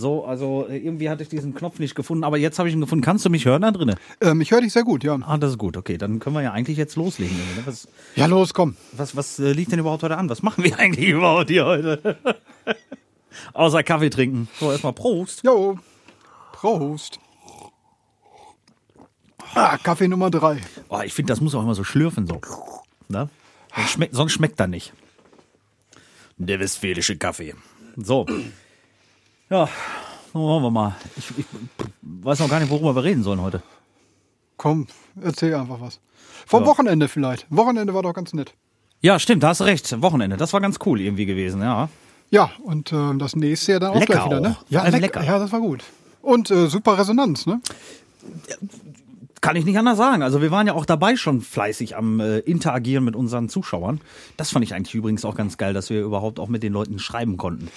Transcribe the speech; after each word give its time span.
So, 0.00 0.24
also 0.24 0.66
äh, 0.66 0.78
irgendwie 0.78 1.10
hatte 1.10 1.22
ich 1.22 1.28
diesen 1.28 1.54
Knopf 1.54 1.78
nicht 1.78 1.94
gefunden, 1.94 2.24
aber 2.24 2.38
jetzt 2.38 2.58
habe 2.58 2.70
ich 2.70 2.74
ihn 2.74 2.80
gefunden. 2.80 3.04
Kannst 3.04 3.26
du 3.26 3.28
mich 3.28 3.44
hören 3.44 3.60
da 3.60 3.70
drinnen? 3.70 3.96
Ähm, 4.22 4.40
ich 4.40 4.50
höre 4.50 4.62
dich 4.62 4.72
sehr 4.72 4.82
gut, 4.82 5.04
ja. 5.04 5.18
Ah, 5.26 5.36
das 5.36 5.50
ist 5.52 5.58
gut. 5.58 5.76
Okay, 5.76 5.98
dann 5.98 6.20
können 6.20 6.34
wir 6.36 6.42
ja 6.42 6.52
eigentlich 6.52 6.78
jetzt 6.78 6.96
loslegen. 6.96 7.36
ne? 7.36 7.62
Was, 7.66 7.86
Ja, 8.16 8.24
los, 8.24 8.54
komm. 8.54 8.76
was, 8.92 9.14
was 9.14 9.38
äh, 9.38 9.52
liegt 9.52 9.72
denn 9.72 9.78
überhaupt 9.78 10.02
heute 10.02 10.16
an? 10.16 10.30
Was 10.30 10.42
machen 10.42 10.64
wir 10.64 10.78
eigentlich 10.78 11.08
überhaupt 11.10 11.50
hier 11.50 11.66
heute? 11.66 12.16
Außer 13.52 13.82
Kaffee 13.82 14.08
trinken. 14.08 14.48
So, 14.58 14.72
erstmal 14.72 14.94
Prost. 14.94 15.44
Jo. 15.44 15.78
Prost. 16.52 17.18
Ah, 19.54 19.76
Kaffee 19.76 20.08
Nummer 20.08 20.30
drei. 20.30 20.60
Oh, 20.88 21.00
ich 21.04 21.12
finde, 21.12 21.30
das 21.32 21.40
muss 21.42 21.54
auch 21.54 21.62
immer 21.62 21.74
so 21.74 21.84
schlürfen, 21.84 22.26
so. 22.26 22.40
Ne? 23.08 23.28
Sonst, 23.76 23.90
schmeckt, 23.90 24.14
sonst 24.14 24.32
schmeckt 24.32 24.58
er 24.60 24.66
nicht. 24.66 24.92
Der 26.38 26.58
westfälische 26.58 27.16
Kaffee. 27.18 27.54
So. 27.96 28.26
Ja, 29.50 29.68
nun 30.32 30.44
wollen 30.44 30.62
wir 30.62 30.70
mal. 30.70 30.94
Ich, 31.16 31.26
ich 31.38 31.44
weiß 32.02 32.38
noch 32.38 32.48
gar 32.48 32.60
nicht, 32.60 32.70
worüber 32.70 32.94
wir 32.94 33.04
reden 33.04 33.22
sollen 33.22 33.40
heute. 33.40 33.62
Komm, 34.56 34.86
erzähl 35.22 35.54
einfach 35.54 35.80
was. 35.80 36.00
Vom 36.46 36.62
Ja. 36.62 36.68
Wochenende 36.68 37.08
vielleicht. 37.08 37.46
Wochenende 37.50 37.94
war 37.94 38.02
doch 38.02 38.12
ganz 38.12 38.32
nett. 38.32 38.54
Ja, 39.00 39.18
stimmt, 39.18 39.42
da 39.42 39.48
hast 39.48 39.60
du 39.60 39.64
recht. 39.64 40.00
Wochenende, 40.02 40.36
das 40.36 40.52
war 40.52 40.60
ganz 40.60 40.78
cool 40.84 41.00
irgendwie 41.00 41.26
gewesen, 41.26 41.62
ja. 41.62 41.88
Ja, 42.30 42.50
und 42.62 42.92
ähm, 42.92 43.18
das 43.18 43.34
nächste 43.34 43.72
Jahr 43.72 43.80
dann 43.80 43.90
auch 43.90 43.94
Lecker 44.00 44.12
gleich 44.12 44.26
wieder, 44.26 44.40
ne? 44.40 44.56
auch. 44.60 44.64
Ja, 44.68 44.80
Vor 44.80 44.86
allem 44.92 45.00
lecker. 45.00 45.20
lecker. 45.20 45.32
Ja, 45.32 45.38
das 45.38 45.50
war 45.52 45.60
gut. 45.60 45.82
Und 46.22 46.50
äh, 46.50 46.68
super 46.68 46.98
Resonanz, 46.98 47.46
ne? 47.46 47.60
Kann 49.40 49.56
ich 49.56 49.64
nicht 49.64 49.78
anders 49.78 49.96
sagen. 49.96 50.22
Also 50.22 50.42
wir 50.42 50.50
waren 50.50 50.66
ja 50.66 50.74
auch 50.74 50.84
dabei 50.84 51.16
schon 51.16 51.40
fleißig 51.40 51.96
am 51.96 52.20
äh, 52.20 52.38
Interagieren 52.40 53.04
mit 53.04 53.16
unseren 53.16 53.48
Zuschauern. 53.48 54.00
Das 54.36 54.50
fand 54.50 54.64
ich 54.64 54.74
eigentlich 54.74 54.94
übrigens 54.94 55.24
auch 55.24 55.34
ganz 55.34 55.56
geil, 55.56 55.72
dass 55.72 55.88
wir 55.88 56.02
überhaupt 56.02 56.38
auch 56.38 56.48
mit 56.48 56.62
den 56.62 56.74
Leuten 56.74 56.98
schreiben 56.98 57.38
konnten. 57.38 57.68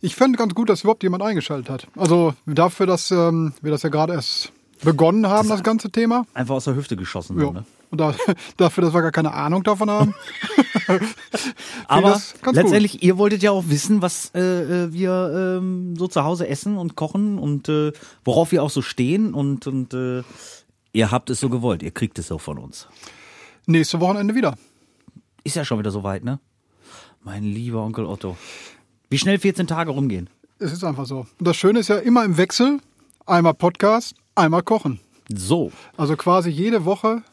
Ich 0.00 0.16
fand 0.16 0.36
ganz 0.36 0.54
gut, 0.54 0.68
dass 0.68 0.82
überhaupt 0.82 1.02
jemand 1.02 1.22
eingeschaltet 1.22 1.68
hat. 1.68 1.86
Also 1.96 2.34
dafür, 2.46 2.86
dass 2.86 3.10
ähm, 3.10 3.52
wir 3.60 3.70
das 3.70 3.82
ja 3.82 3.90
gerade 3.90 4.14
erst 4.14 4.52
begonnen 4.82 5.26
haben, 5.26 5.48
das, 5.48 5.62
ganze 5.62 5.90
Thema. 5.90 6.26
Einfach 6.32 6.54
aus 6.54 6.64
der 6.64 6.74
Hüfte 6.74 6.96
geschossen. 6.96 7.38
Ja. 7.38 7.50
ne? 7.50 7.64
Und 7.90 8.00
da, 8.00 8.14
dafür, 8.56 8.84
dass 8.84 8.94
wir 8.94 9.02
gar 9.02 9.12
keine 9.12 9.34
Ahnung 9.34 9.62
davon 9.62 9.90
haben. 9.90 10.14
Aber 11.86 12.10
das 12.10 12.34
letztendlich, 12.52 13.02
ihr 13.02 13.18
wolltet 13.18 13.42
ja 13.42 13.50
auch 13.50 13.64
wissen, 13.68 14.00
was 14.00 14.30
äh, 14.34 14.40
äh, 14.84 14.92
wir 14.92 15.58
ähm, 15.58 15.96
so 15.96 16.08
zu 16.08 16.24
Hause 16.24 16.48
essen 16.48 16.78
und 16.78 16.96
kochen 16.96 17.38
und 17.38 17.68
äh, 17.68 17.92
worauf 18.24 18.52
wir 18.52 18.62
auch 18.62 18.70
so 18.70 18.80
stehen 18.80 19.34
und, 19.34 19.66
und 19.66 19.92
äh, 19.92 20.22
ihr 20.92 21.10
habt 21.10 21.30
es 21.30 21.40
so 21.40 21.50
gewollt. 21.50 21.82
Ihr 21.82 21.90
kriegt 21.90 22.18
es 22.18 22.28
so 22.28 22.38
von 22.38 22.58
uns. 22.58 22.88
Nächste 23.66 24.00
Wochenende 24.00 24.34
wieder. 24.34 24.56
Ist 25.44 25.56
ja 25.56 25.64
schon 25.64 25.78
wieder 25.78 25.90
soweit, 25.90 26.24
ne? 26.24 26.40
Mein 27.22 27.44
lieber 27.44 27.82
Onkel 27.82 28.06
Otto. 28.06 28.36
Wie 29.12 29.18
schnell 29.18 29.40
14 29.40 29.66
Tage 29.66 29.90
rumgehen. 29.90 30.30
Es 30.60 30.72
ist 30.72 30.84
einfach 30.84 31.04
so. 31.04 31.26
Und 31.38 31.44
das 31.44 31.56
Schöne 31.56 31.80
ist 31.80 31.88
ja 31.88 31.96
immer 31.96 32.24
im 32.24 32.36
Wechsel. 32.36 32.78
Einmal 33.26 33.54
Podcast, 33.54 34.14
einmal 34.36 34.62
Kochen. 34.62 35.00
So. 35.28 35.72
Also 35.96 36.14
quasi 36.14 36.48
jede 36.48 36.84
Woche 36.84 37.24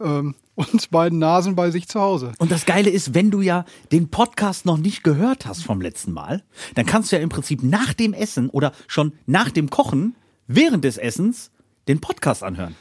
ähm, 0.00 0.34
uns 0.56 0.88
beiden 0.88 1.20
Nasen 1.20 1.54
bei 1.54 1.70
sich 1.70 1.86
zu 1.86 2.00
Hause. 2.00 2.32
Und 2.38 2.50
das 2.50 2.66
Geile 2.66 2.90
ist, 2.90 3.14
wenn 3.14 3.30
du 3.30 3.40
ja 3.40 3.64
den 3.92 4.08
Podcast 4.08 4.66
noch 4.66 4.78
nicht 4.78 5.04
gehört 5.04 5.46
hast 5.46 5.62
vom 5.62 5.80
letzten 5.80 6.10
Mal, 6.12 6.42
dann 6.74 6.86
kannst 6.86 7.12
du 7.12 7.16
ja 7.16 7.22
im 7.22 7.28
Prinzip 7.28 7.62
nach 7.62 7.94
dem 7.94 8.14
Essen 8.14 8.50
oder 8.50 8.72
schon 8.88 9.12
nach 9.24 9.52
dem 9.52 9.70
Kochen, 9.70 10.16
während 10.48 10.82
des 10.82 10.98
Essens, 10.98 11.52
den 11.86 12.00
Podcast 12.00 12.42
anhören. 12.42 12.74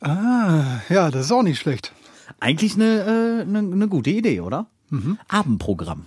Ah, 0.00 0.80
ja, 0.88 1.12
das 1.12 1.26
ist 1.26 1.32
auch 1.32 1.44
nicht 1.44 1.60
schlecht. 1.60 1.92
Eigentlich 2.40 2.74
eine, 2.74 2.84
äh, 2.84 3.42
eine, 3.42 3.58
eine 3.58 3.86
gute 3.86 4.10
Idee, 4.10 4.40
oder? 4.40 4.66
Abendprogramm. 5.28 6.06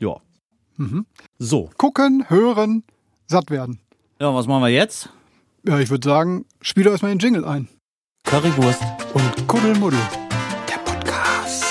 Ja. 0.00 0.16
So. 1.38 1.70
Gucken, 1.78 2.28
hören, 2.28 2.84
satt 3.26 3.50
werden. 3.50 3.80
Ja, 4.20 4.34
was 4.34 4.46
machen 4.46 4.62
wir 4.62 4.68
jetzt? 4.68 5.10
Ja, 5.66 5.78
ich 5.80 5.90
würde 5.90 6.06
sagen, 6.08 6.44
spiel 6.60 6.84
doch 6.84 6.92
erstmal 6.92 7.12
den 7.12 7.18
Jingle 7.18 7.44
ein. 7.44 7.68
Currywurst. 8.24 8.82
Und 9.14 9.48
Kuddelmuddel. 9.48 9.98
Der 10.68 10.78
Podcast. 10.78 11.64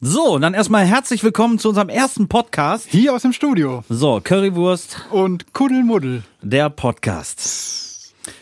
So, 0.00 0.34
und 0.34 0.42
dann 0.42 0.54
erstmal 0.54 0.84
herzlich 0.86 1.22
willkommen 1.24 1.58
zu 1.58 1.68
unserem 1.68 1.88
ersten 1.88 2.28
Podcast. 2.28 2.86
Hier 2.88 3.14
aus 3.14 3.22
dem 3.22 3.32
Studio. 3.32 3.82
So, 3.88 4.20
Currywurst, 4.22 5.06
Und 5.10 5.52
Kuddelmuddel. 5.52 6.22
der 6.42 6.70
Podcast. 6.70 7.85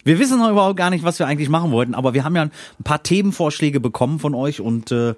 Wir 0.05 0.19
wissen 0.19 0.39
noch 0.39 0.51
überhaupt 0.51 0.77
gar 0.77 0.91
nicht, 0.91 1.05
was 1.05 1.19
wir 1.19 1.27
eigentlich 1.27 1.49
machen 1.49 1.71
wollten, 1.71 1.95
aber 1.95 2.15
wir 2.15 2.25
haben 2.25 2.37
ja 2.37 2.43
ein 2.43 2.51
paar 2.85 3.03
Themenvorschläge 3.03 3.81
bekommen 3.81 4.19
von 4.19 4.35
euch 4.35 4.61
und 4.61 4.93
äh, 4.93 5.15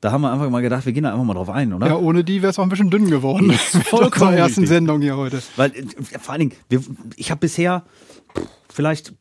da 0.00 0.12
haben 0.12 0.22
wir 0.22 0.32
einfach 0.32 0.48
mal 0.50 0.62
gedacht, 0.62 0.86
wir 0.86 0.92
gehen 0.92 1.04
da 1.04 1.12
einfach 1.12 1.24
mal 1.24 1.34
drauf 1.34 1.50
ein, 1.50 1.72
oder? 1.72 1.86
Ja, 1.86 1.96
ohne 1.96 2.24
die 2.24 2.42
wäre 2.42 2.50
es 2.50 2.58
auch 2.58 2.62
ein 2.62 2.68
bisschen 2.68 2.90
dünn 2.90 3.10
geworden. 3.10 3.52
vollkommen 3.84 4.32
Zur 4.32 4.38
ersten. 4.38 4.66
Sendung 4.66 5.00
hier 5.00 5.16
heute. 5.16 5.42
Weil 5.56 5.70
äh, 5.74 5.84
vor 6.18 6.32
allen 6.32 6.40
Dingen, 6.40 6.52
wir, 6.68 6.80
ich 7.16 7.30
habe 7.30 7.40
bisher 7.40 7.84
vielleicht 8.72 9.12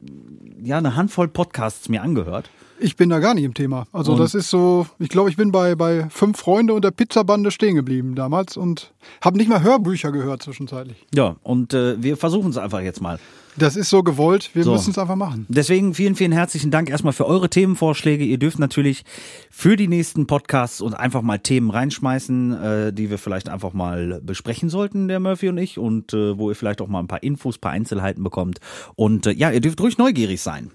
ja 0.63 0.77
eine 0.77 0.95
Handvoll 0.95 1.27
Podcasts 1.27 1.89
mir 1.89 2.01
angehört. 2.01 2.49
Ich 2.81 2.95
bin 2.95 3.09
da 3.09 3.19
gar 3.19 3.33
nicht 3.33 3.43
im 3.43 3.53
Thema. 3.53 3.87
Also 3.91 4.13
Und- 4.13 4.19
das 4.19 4.33
ist 4.33 4.49
so, 4.49 4.87
ich 4.99 5.09
glaube, 5.09 5.29
ich 5.29 5.35
bin 5.37 5.51
bei, 5.51 5.75
bei 5.75 6.07
fünf 6.09 6.37
Freunde 6.39 6.73
und 6.73 6.83
der 6.83 6.91
Pizzabande 6.91 7.51
stehen 7.51 7.75
geblieben 7.75 8.15
damals 8.15 8.55
und 8.57 8.93
habe 9.21 9.37
nicht 9.37 9.49
mal 9.49 9.61
Hörbücher 9.63 10.11
gehört 10.11 10.43
zwischenzeitlich. 10.43 10.97
Ja, 11.13 11.35
und 11.43 11.73
äh, 11.73 12.01
wir 12.01 12.15
versuchen 12.17 12.49
es 12.51 12.57
einfach 12.57 12.81
jetzt 12.81 13.01
mal. 13.01 13.19
Das 13.57 13.75
ist 13.75 13.89
so 13.89 14.03
gewollt, 14.03 14.51
wir 14.53 14.63
So. 14.63 14.71
müssen 14.71 14.91
es 14.91 14.97
einfach 14.97 15.17
machen. 15.17 15.45
Deswegen 15.49 15.93
vielen, 15.93 16.15
vielen 16.15 16.31
herzlichen 16.31 16.71
Dank 16.71 16.89
erstmal 16.89 17.11
für 17.11 17.25
eure 17.25 17.49
Themenvorschläge. 17.49 18.23
Ihr 18.23 18.37
dürft 18.37 18.57
natürlich 18.59 19.03
für 19.49 19.75
die 19.75 19.89
nächsten 19.89 20.27
Podcasts 20.27 20.79
und 20.79 20.93
einfach 20.93 21.21
mal 21.21 21.39
Themen 21.39 21.69
reinschmeißen, 21.69 22.53
äh, 22.63 22.93
die 22.93 23.09
wir 23.09 23.17
vielleicht 23.17 23.49
einfach 23.49 23.73
mal 23.73 24.21
besprechen 24.23 24.69
sollten, 24.69 25.09
der 25.09 25.19
Murphy 25.19 25.49
und 25.49 25.57
ich, 25.57 25.77
und 25.77 26.13
äh, 26.13 26.37
wo 26.37 26.49
ihr 26.49 26.55
vielleicht 26.55 26.79
auch 26.81 26.87
mal 26.87 26.99
ein 26.99 27.07
paar 27.07 27.23
Infos, 27.23 27.57
paar 27.57 27.71
Einzelheiten 27.73 28.23
bekommt. 28.23 28.59
Und 28.95 29.27
äh, 29.27 29.31
ja, 29.33 29.51
ihr 29.51 29.59
dürft 29.59 29.81
ruhig 29.81 29.97
neugierig 29.97 30.41
sein. 30.41 30.71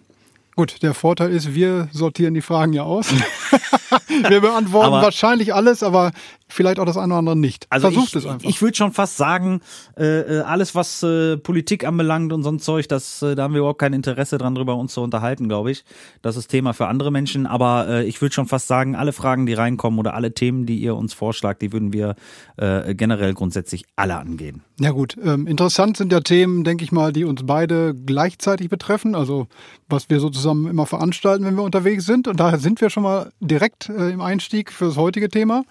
Gut, 0.57 0.83
der 0.83 0.95
Vorteil 0.95 1.31
ist, 1.33 1.55
wir 1.55 1.89
sortieren 1.93 2.35
die 2.35 2.41
Fragen 2.43 2.73
ja 2.73 2.85
aus. 2.85 3.07
wir 4.29 4.41
beantworten 4.41 4.87
Aber- 4.87 5.03
wahrscheinlich 5.03 5.53
alles, 5.53 5.83
aber 5.83 6.13
vielleicht 6.55 6.79
auch 6.79 6.85
das 6.85 6.97
eine 6.97 7.13
oder 7.13 7.19
andere 7.19 7.37
nicht. 7.37 7.67
Also 7.71 7.91
Versucht 7.91 8.11
ich, 8.11 8.15
es 8.17 8.27
einfach. 8.27 8.49
ich 8.49 8.63
würde 8.63 8.77
schon 8.77 8.93
fast 8.93 9.17
sagen, 9.17 9.61
äh, 9.99 10.39
äh, 10.39 10.41
alles 10.43 10.75
was 10.75 11.03
äh, 11.03 11.37
Politik 11.37 11.85
anbelangt 11.85 12.33
und 12.33 12.43
so 12.43 12.51
ein 12.51 12.61
Zeug, 12.61 12.89
das, 12.89 13.23
äh, 13.23 13.35
da 13.35 13.43
haben 13.43 13.55
wir 13.55 13.61
überhaupt 13.61 13.81
kein 13.81 13.93
Interesse 13.93 14.39
dran, 14.39 14.55
drüber 14.55 14.77
uns 14.77 14.95
zu 14.95 15.03
unterhalten, 15.03 15.49
glaube 15.49 15.71
ich. 15.71 15.85
Das 16.23 16.37
ist 16.37 16.49
Thema 16.49 16.73
für 16.73 16.87
andere 16.87 17.11
Menschen. 17.11 17.47
Aber 17.47 17.89
äh, 17.89 18.05
ich 18.05 18.23
würde 18.23 18.35
schon 18.35 18.47
fast 18.47 18.69
sagen, 18.69 18.95
alle 18.95 19.13
Fragen, 19.13 19.47
die 19.47 19.55
reinkommen 19.55 19.99
oder 19.99 20.15
alle 20.15 20.33
Themen, 20.33 20.67
die 20.67 20.79
ihr 20.79 20.95
uns 20.95 21.13
vorschlagt, 21.13 21.63
die 21.63 21.73
würden 21.73 21.93
wir 21.93 22.15
äh, 22.57 22.95
generell 22.95 23.35
grundsätzlich 23.35 23.85
alle 23.97 24.17
angehen. 24.17 24.63
ja 24.79 24.91
gut, 24.91 25.17
ähm, 25.23 25.47
interessant 25.47 25.97
sind 25.97 26.13
ja 26.13 26.21
Themen, 26.21 26.65
denke 26.65 26.85
ich 26.85 26.93
mal, 26.93 27.13
die 27.13 27.25
uns 27.25 27.45
beide 27.45 27.95
gleichzeitig 27.95 28.69
betreffen. 28.69 29.15
Also 29.15 29.49
was 29.89 30.09
wir 30.11 30.21
so 30.21 30.31
zusammen 30.31 30.67
immer 30.67 30.87
veranstalten, 30.87 31.45
wenn 31.45 31.57
wir 31.57 31.63
unterwegs 31.63 32.07
sind. 32.07 32.29
Und 32.29 32.41
daher 32.41 32.59
sind 32.59 32.81
wir 32.81 32.91
schon 32.91 33.03
mal 33.03 33.31
direkt 33.41 33.89
äh, 33.89 34.11
im 34.11 34.21
Einstieg 34.21 34.73
für 34.73 34.87
das 34.87 34.97
heutige 34.97 35.29
Thema. 35.29 35.65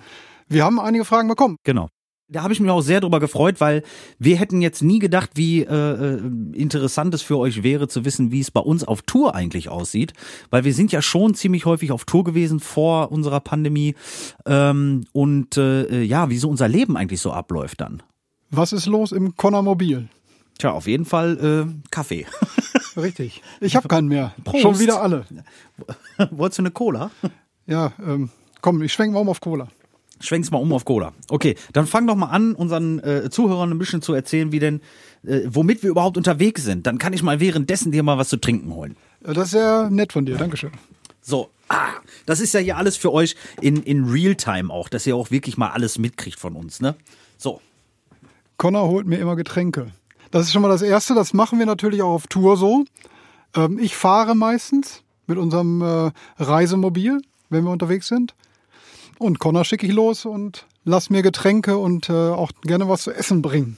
Wir 0.48 0.64
haben 0.64 0.80
einige 0.80 1.06
Fragen 1.06 1.28
bekommen. 1.28 1.58
Genau. 1.64 1.90
Da 2.30 2.42
habe 2.42 2.54
ich 2.54 2.59
mich 2.59 2.72
auch 2.72 2.81
sehr 2.81 3.02
drüber 3.02 3.20
gefreut, 3.20 3.59
weil 3.59 3.84
wir 4.18 4.38
hätten 4.38 4.62
jetzt 4.62 4.81
nie 4.81 4.98
gedacht, 4.98 5.31
wie 5.36 5.62
äh, 5.62 6.16
äh, 6.16 6.22
interessant 6.54 7.14
es 7.14 7.22
für 7.22 7.38
euch 7.38 7.62
wäre 7.64 7.88
zu 7.88 8.06
wissen, 8.06 8.31
wie 8.31 8.40
es 8.40 8.50
bei 8.50 8.62
uns 8.62 8.84
auf 8.84 9.03
Tour 9.03 9.36
eigentlich 9.36 9.70
aussieht, 9.70 10.14
weil 10.50 10.64
wir 10.64 10.74
sind 10.74 10.92
ja 10.92 11.02
schon 11.02 11.36
ziemlich 11.36 11.66
häufig 11.66 11.92
auf 11.92 12.06
Tour 12.06 12.24
gewesen 12.24 12.59
vor 12.59 13.12
unserer 13.12 13.40
Pandemie 13.40 13.94
ähm, 14.48 15.06
und 15.12 15.58
äh, 15.58 16.02
ja, 16.02 16.30
wie 16.30 16.38
so 16.38 16.50
unser 16.50 16.68
Leben 16.68 16.98
eigentlich 16.98 17.20
so 17.22 17.32
abläuft 17.32 17.82
dann. 17.82 18.02
Was 18.50 18.74
ist 18.74 18.88
los 18.88 19.12
im 19.12 19.36
Konnermobil? 19.36 20.08
Tja, 20.58 20.72
auf 20.72 20.88
jeden 20.88 21.06
Fall 21.06 21.68
äh, 21.68 21.90
Kaffee. 21.92 22.26
Richtig. 22.98 23.42
Ich 23.59 23.76
habe 23.76 23.88
keinen 23.88 24.08
mehr. 24.08 24.34
Prost. 24.44 24.62
Schon 24.62 24.80
wieder 24.80 25.02
alle. 25.02 25.26
Wolltest 26.32 26.59
du 26.59 26.64
eine 26.64 26.72
Cola? 26.72 27.12
Ja, 27.66 27.94
ähm, 28.03 28.30
komm, 28.62 28.82
ich 28.82 28.94
schwenke 28.94 29.14
mal 29.14 29.20
um 29.20 29.30
auf 29.30 29.42
Cola. 29.42 29.68
Schwenk's 30.19 30.51
mal 30.51 30.59
um 30.59 30.72
auf 30.74 30.85
Cola. 30.85 31.13
Okay, 31.29 31.56
dann 31.74 31.85
fang 31.85 32.08
doch 32.08 32.16
mal 32.16 32.28
an, 32.28 32.55
unseren 32.55 32.99
äh, 32.99 33.29
Zuhörern 33.29 33.72
ein 33.72 33.78
bisschen 33.78 34.02
zu 34.02 34.14
erzählen, 34.14 34.52
wie 34.52 34.59
denn, 34.59 34.82
äh, 35.26 35.41
womit 35.47 35.84
wir 35.84 35.90
überhaupt 35.90 36.17
unterwegs 36.17 36.64
sind. 36.64 36.88
Dann 36.88 36.97
kann 36.97 37.14
ich 37.14 37.23
mal 37.23 37.40
währenddessen 37.40 37.91
dir 37.91 38.03
mal 38.03 38.17
was 38.17 38.29
zu 38.29 38.38
trinken 38.38 38.73
holen. 38.73 38.96
Das 39.22 39.38
ist 39.38 39.52
sehr 39.52 39.90
nett 39.90 40.14
von 40.14 40.26
dir. 40.26 40.38
Dankeschön. 40.38 40.72
So, 41.22 41.49
ah, 41.70 41.88
das 42.26 42.40
ist 42.40 42.53
ja 42.53 42.59
hier 42.59 42.78
alles 42.78 42.97
für 42.97 43.11
euch 43.11 43.35
in, 43.61 43.84
in 43.84 44.05
Realtime 44.05 44.72
auch, 44.72 44.90
dass 44.90 45.08
ihr 45.08 45.16
auch 45.16 45.32
wirklich 45.32 45.58
mal 45.58 45.70
alles 45.70 45.97
mitkriegt 45.97 46.40
von 46.40 46.55
uns, 46.55 46.82
ne? 46.82 46.96
So, 47.38 47.61
Connor 48.58 48.88
holt 48.88 49.08
mir 49.08 49.17
immer 49.17 49.35
Getränke. 49.35 49.91
Das 50.32 50.43
ist 50.43 50.53
schon 50.53 50.61
mal 50.61 50.70
das 50.70 50.82
Erste. 50.82 51.14
Das 51.16 51.34
machen 51.34 51.59
wir 51.59 51.66
natürlich 51.66 52.02
auch 52.02 52.14
auf 52.14 52.28
Tour 52.28 52.58
so. 52.58 52.85
Ähm, 53.55 53.78
ich 53.79 53.96
fahre 53.96 54.35
meistens 54.35 55.03
mit 55.28 55.38
unserem 55.38 55.82
äh, 55.82 56.11
Reisemobil, 56.38 57.22
wenn 57.49 57.64
wir 57.64 57.72
unterwegs 57.72 58.08
sind. 58.08 58.34
Und 59.23 59.40
Connor 59.40 59.64
schicke 59.64 59.87
ich 59.87 59.93
los 59.93 60.25
und 60.25 60.66
lass 60.84 61.09
mir 61.09 61.22
Getränke 61.22 61.78
und 61.78 62.09
äh, 62.09 62.14
auch 62.14 62.52
gerne 62.64 62.90
was 62.90 63.03
zu 63.03 63.11
essen 63.11 63.41
bringen. 63.41 63.78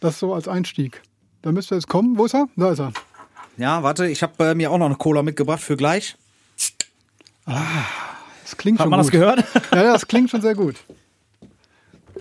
Das 0.00 0.18
so 0.18 0.32
als 0.32 0.48
Einstieg. 0.48 1.02
Da 1.42 1.52
müsste 1.52 1.74
jetzt 1.74 1.86
kommen. 1.86 2.16
Wo 2.16 2.24
ist 2.24 2.34
er? 2.34 2.48
Da 2.56 2.70
ist 2.70 2.78
er. 2.80 2.92
ja, 3.58 3.82
warte, 3.82 4.08
ich 4.08 4.22
habe 4.22 4.42
äh, 4.42 4.54
mir 4.54 4.70
auch 4.70 4.78
noch 4.78 4.86
eine 4.86 4.94
Cola 4.94 5.22
mitgebracht 5.22 5.60
für 5.60 5.76
gleich. 5.76 6.16
Das 7.44 8.56
klingt 8.56 8.78
Hat 8.78 8.84
schon 8.84 8.90
man 8.90 9.00
gut. 9.00 9.06
das 9.06 9.12
gehört? 9.12 9.44
Ja, 9.72 9.84
ja, 9.84 9.92
das 9.92 10.08
klingt 10.08 10.30
schon 10.30 10.40
sehr 10.40 10.54
gut. 10.54 10.76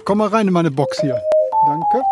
komm 0.03 0.17
mal 0.17 0.27
rein 0.27 0.45
in 0.47 0.53
meine 0.53 0.69
Box 0.69 0.99
hier. 0.99 1.17
Danke. 1.65 2.03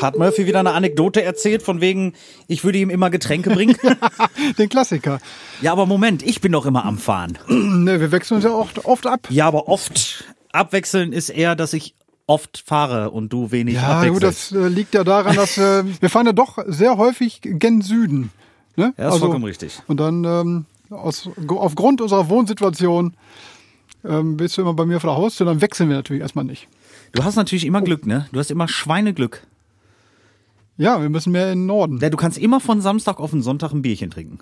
Hat 0.00 0.18
Murphy 0.18 0.46
wieder 0.46 0.60
eine 0.60 0.72
Anekdote 0.72 1.22
erzählt, 1.22 1.62
von 1.62 1.80
wegen, 1.80 2.14
ich 2.48 2.64
würde 2.64 2.78
ihm 2.78 2.90
immer 2.90 3.10
Getränke 3.10 3.50
bringen? 3.50 3.76
Den 4.58 4.68
Klassiker. 4.68 5.20
ja, 5.60 5.72
aber 5.72 5.86
Moment, 5.86 6.22
ich 6.22 6.40
bin 6.40 6.52
doch 6.52 6.66
immer 6.66 6.84
am 6.84 6.98
Fahren. 6.98 7.38
Ne, 7.48 8.00
wir 8.00 8.12
wechseln 8.12 8.36
uns 8.36 8.44
ja 8.44 8.50
auch 8.50 8.68
oft 8.84 9.06
ab. 9.06 9.28
Ja, 9.30 9.46
aber 9.46 9.68
oft 9.68 10.24
abwechseln 10.52 11.12
ist 11.12 11.28
eher, 11.28 11.54
dass 11.56 11.72
ich 11.72 11.94
oft 12.26 12.62
fahre 12.64 13.10
und 13.10 13.32
du 13.32 13.50
wenig 13.50 13.74
Ja, 13.74 13.98
abwechselst. 13.98 14.12
gut, 14.14 14.22
das 14.22 14.52
äh, 14.52 14.68
liegt 14.68 14.94
ja 14.94 15.04
daran, 15.04 15.36
dass 15.36 15.58
äh, 15.58 15.84
wir 16.00 16.08
fahren 16.08 16.26
ja 16.26 16.32
doch 16.32 16.58
sehr 16.66 16.96
häufig 16.96 17.40
gen 17.42 17.82
Süden. 17.82 18.30
Ne? 18.76 18.94
ja, 18.96 19.10
ist 19.10 19.18
vollkommen 19.18 19.44
richtig. 19.44 19.80
Und 19.86 19.98
dann 20.00 20.24
ähm, 20.24 20.64
aus, 20.90 21.28
aufgrund 21.48 22.00
unserer 22.00 22.28
Wohnsituation 22.28 23.14
ähm, 24.04 24.36
bist 24.36 24.56
du 24.56 24.62
immer 24.62 24.74
bei 24.74 24.86
mir 24.86 25.00
vor 25.00 25.10
der 25.10 25.18
Haustür, 25.18 25.46
dann 25.46 25.60
wechseln 25.60 25.88
wir 25.88 25.96
natürlich 25.96 26.22
erstmal 26.22 26.44
nicht. 26.44 26.68
Du 27.12 27.22
hast 27.24 27.36
natürlich 27.36 27.64
immer 27.66 27.82
Glück, 27.82 28.06
ne? 28.06 28.26
Du 28.32 28.38
hast 28.40 28.50
immer 28.50 28.66
Schweineglück. 28.68 29.42
Ja, 30.76 31.00
wir 31.00 31.08
müssen 31.08 31.32
mehr 31.32 31.52
in 31.52 31.60
den 31.60 31.66
Norden, 31.66 31.98
Ja, 32.00 32.10
du 32.10 32.16
kannst 32.16 32.38
immer 32.38 32.60
von 32.60 32.80
Samstag 32.80 33.20
auf 33.20 33.30
den 33.30 33.42
Sonntag 33.42 33.72
ein 33.72 33.82
Bierchen 33.82 34.10
trinken. 34.10 34.38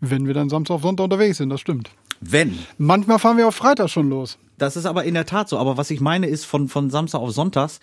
wenn 0.00 0.26
wir 0.26 0.34
dann 0.34 0.48
Samstag 0.48 0.74
auf 0.74 0.82
Sonntag 0.82 1.04
unterwegs 1.04 1.38
sind, 1.38 1.48
das 1.50 1.60
stimmt. 1.60 1.90
Wenn. 2.20 2.58
Manchmal 2.78 3.18
fahren 3.18 3.36
wir 3.36 3.48
auf 3.48 3.54
Freitag 3.54 3.88
schon 3.88 4.08
los. 4.10 4.38
Das 4.58 4.76
ist 4.76 4.86
aber 4.86 5.04
in 5.04 5.14
der 5.14 5.26
Tat 5.26 5.48
so. 5.48 5.58
Aber 5.58 5.76
was 5.76 5.90
ich 5.90 6.00
meine 6.00 6.26
ist, 6.26 6.44
von, 6.44 6.68
von 6.68 6.90
Samstag 6.90 7.20
auf 7.20 7.32
Sonntags, 7.32 7.80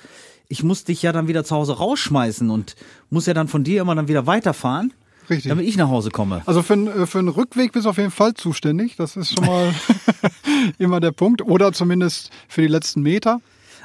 ich 0.47 0.63
muss 0.63 0.83
dich 0.83 1.01
ja 1.01 1.11
dann 1.11 1.27
wieder 1.27 1.43
zu 1.43 1.55
Hause 1.55 1.77
rausschmeißen 1.77 2.49
und 2.49 2.75
muss 3.09 3.25
ja 3.25 3.33
dann 3.33 3.47
von 3.47 3.63
dir 3.63 3.81
immer 3.81 3.95
dann 3.95 4.07
wieder 4.07 4.27
weiterfahren, 4.27 4.93
Richtig. 5.29 5.49
damit 5.49 5.65
ich 5.67 5.75
nach 5.77 5.89
Hause 5.89 6.09
komme. 6.09 6.41
Also 6.45 6.61
für, 6.61 6.73
äh, 6.75 7.05
für 7.05 7.19
einen 7.19 7.27
Rückweg 7.27 7.71
bist 7.73 7.85
du 7.85 7.89
auf 7.89 7.97
jeden 7.97 8.11
Fall 8.11 8.33
zuständig. 8.33 8.95
Das 8.95 9.15
ist 9.17 9.33
schon 9.35 9.45
mal 9.45 9.73
immer 10.77 10.99
der 10.99 11.11
Punkt. 11.11 11.41
Oder 11.41 11.73
zumindest 11.73 12.31
für 12.47 12.61
die 12.61 12.67
letzten 12.67 13.01
Meter. 13.01 13.41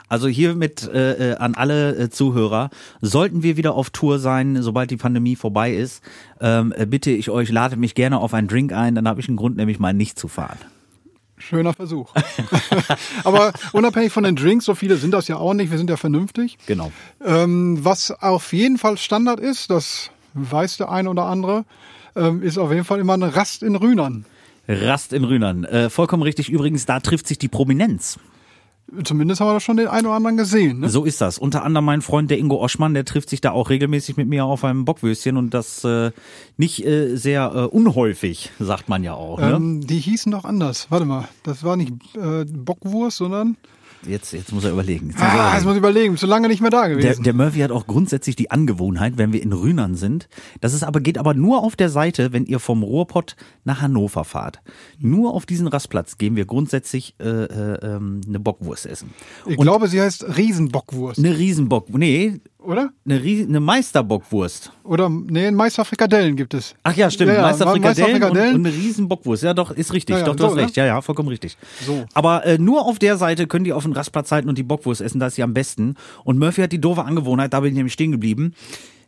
Also 0.09 0.29
hiermit 0.29 0.89
äh, 0.93 1.33
äh, 1.33 1.37
an 1.37 1.55
alle 1.55 1.97
äh, 1.97 2.11
Zuhörer, 2.11 2.71
sollten 3.01 3.43
wir 3.43 3.57
wieder 3.57 3.75
auf 3.75 3.91
Tour 3.91 4.19
sein, 4.19 4.63
sobald 4.63 4.91
die 4.91 4.97
Pandemie 4.97 5.35
vorbei 5.35 5.75
ist, 5.75 6.03
ähm, 6.41 6.75
äh, 6.77 6.87
bitte 6.87 7.11
ich 7.11 7.31
euch, 7.31 7.51
ladet 7.51 7.79
mich 7.79 7.95
gerne 7.95 8.19
auf 8.19 8.35
einen 8.35 8.49
Drink 8.49 8.73
ein, 8.73 8.95
dann 8.95 9.09
habe 9.09 9.21
ich 9.21 9.29
einen 9.29 9.37
Grund, 9.37 9.57
nämlich 9.57 9.79
mal 9.79 9.95
nicht 9.95 10.19
zu 10.19 10.29
fahren. 10.29 10.59
Schöner 11.37 11.73
Versuch. 11.73 12.13
Aber 13.25 13.53
unabhängig 13.73 14.13
von 14.13 14.25
den 14.25 14.37
Drinks, 14.37 14.67
so 14.67 14.75
viele 14.75 14.97
sind 14.97 15.11
das 15.11 15.29
ja 15.29 15.37
auch 15.37 15.53
nicht. 15.53 15.71
Wir 15.71 15.79
sind 15.79 15.91
ja 15.91 15.97
vernünftig. 15.97 16.59
Genau. 16.67 16.93
Ähm, 17.25 17.85
was 17.85 18.11
auf 18.11 18.53
jeden 18.53 18.79
Fall 18.79 18.97
Standard 18.99 19.41
ist, 19.41 19.69
das 19.71 20.11
weiß 20.35 20.77
der 20.79 20.91
eine 20.91 21.11
oder 21.11 21.25
andere, 21.25 21.65
ähm, 22.17 22.43
ist 22.43 22.57
auf 22.57 22.71
jeden 22.71 22.85
Fall 22.85 23.01
immer 23.01 23.15
eine 23.15 23.35
Rast 23.35 23.63
in 23.63 23.75
Rühnern. 23.75 24.25
Rast 24.69 25.13
in 25.13 25.25
Rühnern. 25.25 25.65
Äh, 25.65 25.91
vollkommen 25.91 26.23
richtig. 26.23 26.49
Übrigens, 26.49 26.87
da 26.87 27.01
trifft 27.01 27.27
sich 27.27 27.39
die 27.39 27.49
Prominenz. 27.49 28.19
Zumindest 29.03 29.41
haben 29.41 29.49
wir 29.49 29.55
da 29.55 29.61
schon 29.61 29.77
den 29.77 29.89
einen 29.89 30.07
oder 30.07 30.17
anderen 30.17 30.37
gesehen. 30.37 30.81
Ne? 30.81 30.89
So 30.89 31.05
ist 31.05 31.21
das. 31.21 31.39
Unter 31.39 31.65
anderem 31.65 31.85
mein 31.85 32.03
Freund, 32.03 32.31
der 32.31 32.39
Ingo 32.39 32.63
Oschmann, 32.63 32.95
der 32.95 33.05
trifft 33.05 33.31
sich 33.31 33.41
da 33.41 33.51
auch 33.51 33.71
regelmäßig 33.71 34.17
mit 34.17 34.29
mir 34.29 34.45
auf 34.45 34.63
einem 34.63 34.85
Bockwürstchen 34.85 35.37
und 35.37 35.55
das 35.55 35.85
äh, 35.85 36.11
nicht 36.57 36.85
äh, 36.85 37.17
sehr 37.17 37.51
äh, 37.55 37.59
unhäufig, 37.65 38.51
sagt 38.59 38.89
man 38.89 39.03
ja 39.03 39.15
auch. 39.15 39.41
Ne? 39.41 39.53
Ähm, 39.53 39.87
die 39.87 39.99
hießen 39.99 40.31
doch 40.31 40.45
anders. 40.45 40.89
Warte 40.91 41.07
mal, 41.07 41.29
das 41.43 41.65
war 41.65 41.77
nicht 41.77 41.93
äh, 42.17 42.45
Bockwurst, 42.45 43.17
sondern. 43.17 43.57
Jetzt, 44.07 44.33
jetzt 44.33 44.53
muss 44.53 44.65
er 44.65 44.73
überlegen. 44.73 45.09
Jetzt 45.11 45.19
muss 45.19 45.23
er 45.23 45.29
Ah, 45.29 45.35
überlegen. 45.35 45.55
jetzt 45.57 45.65
muss 45.65 45.73
ich 45.75 45.79
überlegen, 45.79 46.17
du 46.17 46.27
lange 46.27 46.49
nicht 46.49 46.61
mehr 46.61 46.71
da 46.71 46.87
Der, 46.89 46.97
gewesen. 46.97 47.23
der 47.23 47.33
Murphy 47.35 47.61
hat 47.61 47.71
auch 47.71 47.87
grundsätzlich 47.87 48.37
die 48.37 48.51
Angewohnheit, 48.51 49.17
wenn 49.17 49.33
wir 49.33 49.43
in 49.43 49.53
Rühnern 49.53 49.95
sind, 49.95 50.29
das 50.61 50.75
ist 50.75 50.83
aber, 50.83 51.01
geht 51.01 51.17
aber 51.17 51.33
nur 51.35 51.63
auf 51.63 51.75
der 51.77 51.89
Seite, 51.89 52.33
wenn 52.33 52.45
ihr 52.45 52.59
vom 52.59 52.83
Ruhrpott 52.83 53.37
nach 53.65 53.81
Hannover 53.81 54.25
fahrt. 54.25 54.61
Nur 54.99 55.33
auf 55.35 55.47
diesen 55.47 55.69
Rastplatz 55.69 56.19
gehen 56.19 56.37
wir 56.37 56.45
grundsätzlich 56.45 57.15
äh, 57.19 57.25
äh, 57.29 57.79
ähm, 57.97 58.21
eine 58.29 58.41
Bockwurst 58.41 58.87
essen. 58.87 59.11
ich 59.47 59.57
glaube, 59.57 59.89
sie 59.89 60.01
heißt 60.01 60.37
Riesenbockwurst, 60.37 61.19
Eine 61.19 61.39
Riesenbock, 61.39 61.89
nee, 61.97 62.41
oder? 62.65 62.93
eine, 63.05 63.23
Ries 63.23 63.47
eine 63.47 63.61
Meisterbockwurst. 63.61 64.73
Oder, 64.85 65.09
nee, 65.09 65.51
Meisterfrikadellen 65.51 66.37
gibt 66.37 66.55
es. 66.55 66.75
Ach 66.83 66.95
ja, 66.95 67.11
stimmt. 67.11 67.31
Ja, 67.31 67.37
ja, 67.37 67.43
Meisterfrikadellen 67.43 68.15
und, 68.15 68.21
Meisterfrikadellen. 68.21 68.55
und 68.55 68.67
eine 68.67 68.77
Riesenbockwurst. 68.77 69.43
Ja, 69.43 69.55
doch, 69.55 69.71
ist 69.71 69.93
richtig. 69.93 70.15
Ja, 70.15 70.21
ja, 70.21 70.27
doch, 70.27 70.37
du 70.37 70.43
so, 70.43 70.49
hast 70.49 70.57
ne? 70.57 70.63
recht. 70.63 70.77
Ja, 70.77 70.87
ja, 70.87 71.01
vollkommen 71.01 71.29
richtig. 71.29 71.57
So. 71.85 72.05
Aber 72.15 72.45
äh, 72.45 72.59
nur 72.59 72.87
auf 72.87 72.99
der 72.99 73.17
Seite 73.17 73.47
könnt 73.47 73.67
ihr 73.67 73.77
auf 73.77 73.85
den 73.85 73.93
Rastplatz 73.93 74.33
halten 74.33 74.49
und 74.49 74.59
die 74.59 74.63
Bockwurst 74.63 75.01
essen. 75.01 75.21
Da 75.21 75.27
ist 75.27 75.35
sie 75.37 75.43
am 75.43 75.55
besten. 75.55 75.97
Und 76.25 76.39
Murphy 76.39 76.63
hat 76.63 76.73
die 76.73 76.81
doofe 76.81 77.05
Angewohnheit, 77.05 77.53
da 77.53 77.61
bin 77.61 77.71
ich 77.71 77.77
nämlich 77.77 77.93
stehen 77.93 78.13
geblieben. 78.13 78.55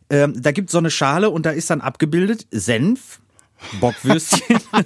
Ähm, 0.09 0.41
da 0.41 0.51
gibt's 0.51 0.71
so 0.71 0.77
eine 0.77 0.89
Schale 0.89 1.29
und 1.29 1.45
da 1.45 1.51
ist 1.51 1.69
dann 1.69 1.81
abgebildet 1.81 2.47
Senf, 2.51 3.19
Bockwürstchen 3.79 4.59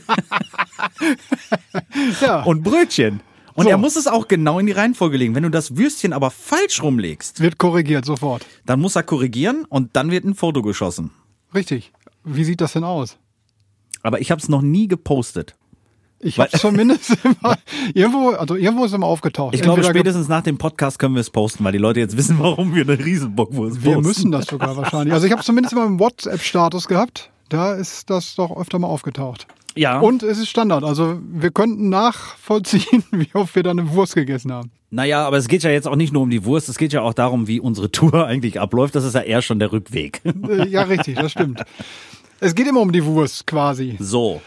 und 2.46 2.64
Brötchen. 2.64 3.22
Und 3.54 3.64
So. 3.66 3.70
er 3.70 3.78
muss 3.78 3.96
es 3.96 4.08
auch 4.08 4.28
genau 4.28 4.60
in 4.60 4.66
die 4.66 4.72
Reihenfolge 4.72 5.18
legen. 5.18 5.36
Wenn 5.36 5.44
du 5.44 5.50
das 5.50 5.76
Würstchen 5.78 6.14
aber 6.14 6.32
falsch 6.32 6.82
rumlegst, 6.82 7.40
wird 7.42 7.58
korrigiert 7.58 8.06
sofort. 8.06 8.46
dann 8.66 8.80
muss 8.80 8.96
er 8.96 9.04
korrigieren 9.04 9.66
und 9.70 9.96
dann 9.96 10.12
wird 10.12 10.24
ein 10.26 10.36
Foto 10.36 10.62
geschossen. 10.62 11.12
Richtig. 11.54 11.92
Wie 12.24 12.44
sieht 12.44 12.62
das 12.62 12.74
denn 12.74 12.84
aus? 12.84 13.18
Aber 14.04 14.22
ich 14.22 14.32
habe 14.32 14.42
es 14.42 14.50
noch 14.50 14.62
nie 14.62 14.88
gepostet. 14.88 15.56
Ich 16.24 16.40
habe 16.40 16.52
zumindest 16.52 17.18
immer 17.24 17.58
irgendwo, 17.94 18.30
also 18.30 18.56
irgendwo 18.56 18.86
ist 18.86 18.94
immer 18.94 19.08
aufgetaucht. 19.08 19.56
Ich 19.56 19.62
glaube, 19.62 19.82
Entweder 19.82 20.00
spätestens 20.00 20.28
nach 20.28 20.44
dem 20.44 20.58
Podcast 20.60 21.00
können 21.00 21.16
wir 21.16 21.22
es 21.22 21.30
posten, 21.32 21.64
weil 21.64 21.72
die 21.72 21.78
Leute 21.80 22.00
jetzt 22.00 22.16
wissen, 22.16 22.38
warum 22.40 22.76
wir 22.76 22.84
eine 22.84 22.98
Riesenbockwurst 22.98 23.84
Wir 23.84 23.94
posten. 23.96 24.08
müssen 24.08 24.32
das 24.32 24.46
sogar 24.46 24.78
wahrscheinlich. 24.78 25.14
Also 25.14 25.26
ich 25.26 25.32
habe 25.32 25.42
zumindest 25.44 25.74
immer 25.74 25.86
im 25.86 26.00
WhatsApp-Status 26.00 26.88
gehabt. 26.88 27.32
Da 27.50 27.74
ist 27.74 28.10
das 28.10 28.36
doch 28.36 28.56
öfter 28.56 28.78
mal 28.80 28.88
aufgetaucht. 28.88 29.48
Ja. 29.76 30.00
Und 30.00 30.24
es 30.24 30.38
ist 30.38 30.50
Standard. 30.50 30.84
Also 30.84 31.20
wir 31.32 31.52
könnten 31.52 31.90
nachvollziehen, 31.90 33.04
wie 33.12 33.30
oft 33.34 33.56
wir 33.56 33.64
dann 33.64 33.80
eine 33.80 33.92
Wurst 33.92 34.16
gegessen 34.16 34.52
haben. 34.52 34.72
Naja, 34.90 35.26
aber 35.26 35.38
es 35.38 35.48
geht 35.48 35.64
ja 35.64 35.70
jetzt 35.70 35.88
auch 35.88 35.96
nicht 35.96 36.12
nur 36.12 36.22
um 36.22 36.30
die 36.30 36.44
Wurst, 36.44 36.68
es 36.68 36.78
geht 36.78 36.92
ja 36.92 37.02
auch 37.02 37.14
darum, 37.14 37.48
wie 37.48 37.62
unsere 37.62 37.92
Tour 37.92 38.28
eigentlich 38.28 38.60
abläuft. 38.60 38.96
Das 38.96 39.06
ist 39.06 39.16
ja 39.16 39.22
eher 39.22 39.42
schon 39.42 39.60
der 39.60 39.72
Rückweg. 39.72 40.22
Äh, 40.50 40.68
ja, 40.68 40.84
richtig, 40.84 41.16
das 41.16 41.32
stimmt. 41.32 41.64
Es 42.40 42.56
geht 42.56 42.68
immer 42.68 42.82
um 42.82 42.92
die 42.92 43.06
Wurst 43.06 43.48
quasi. 43.48 43.96
So. 44.00 44.42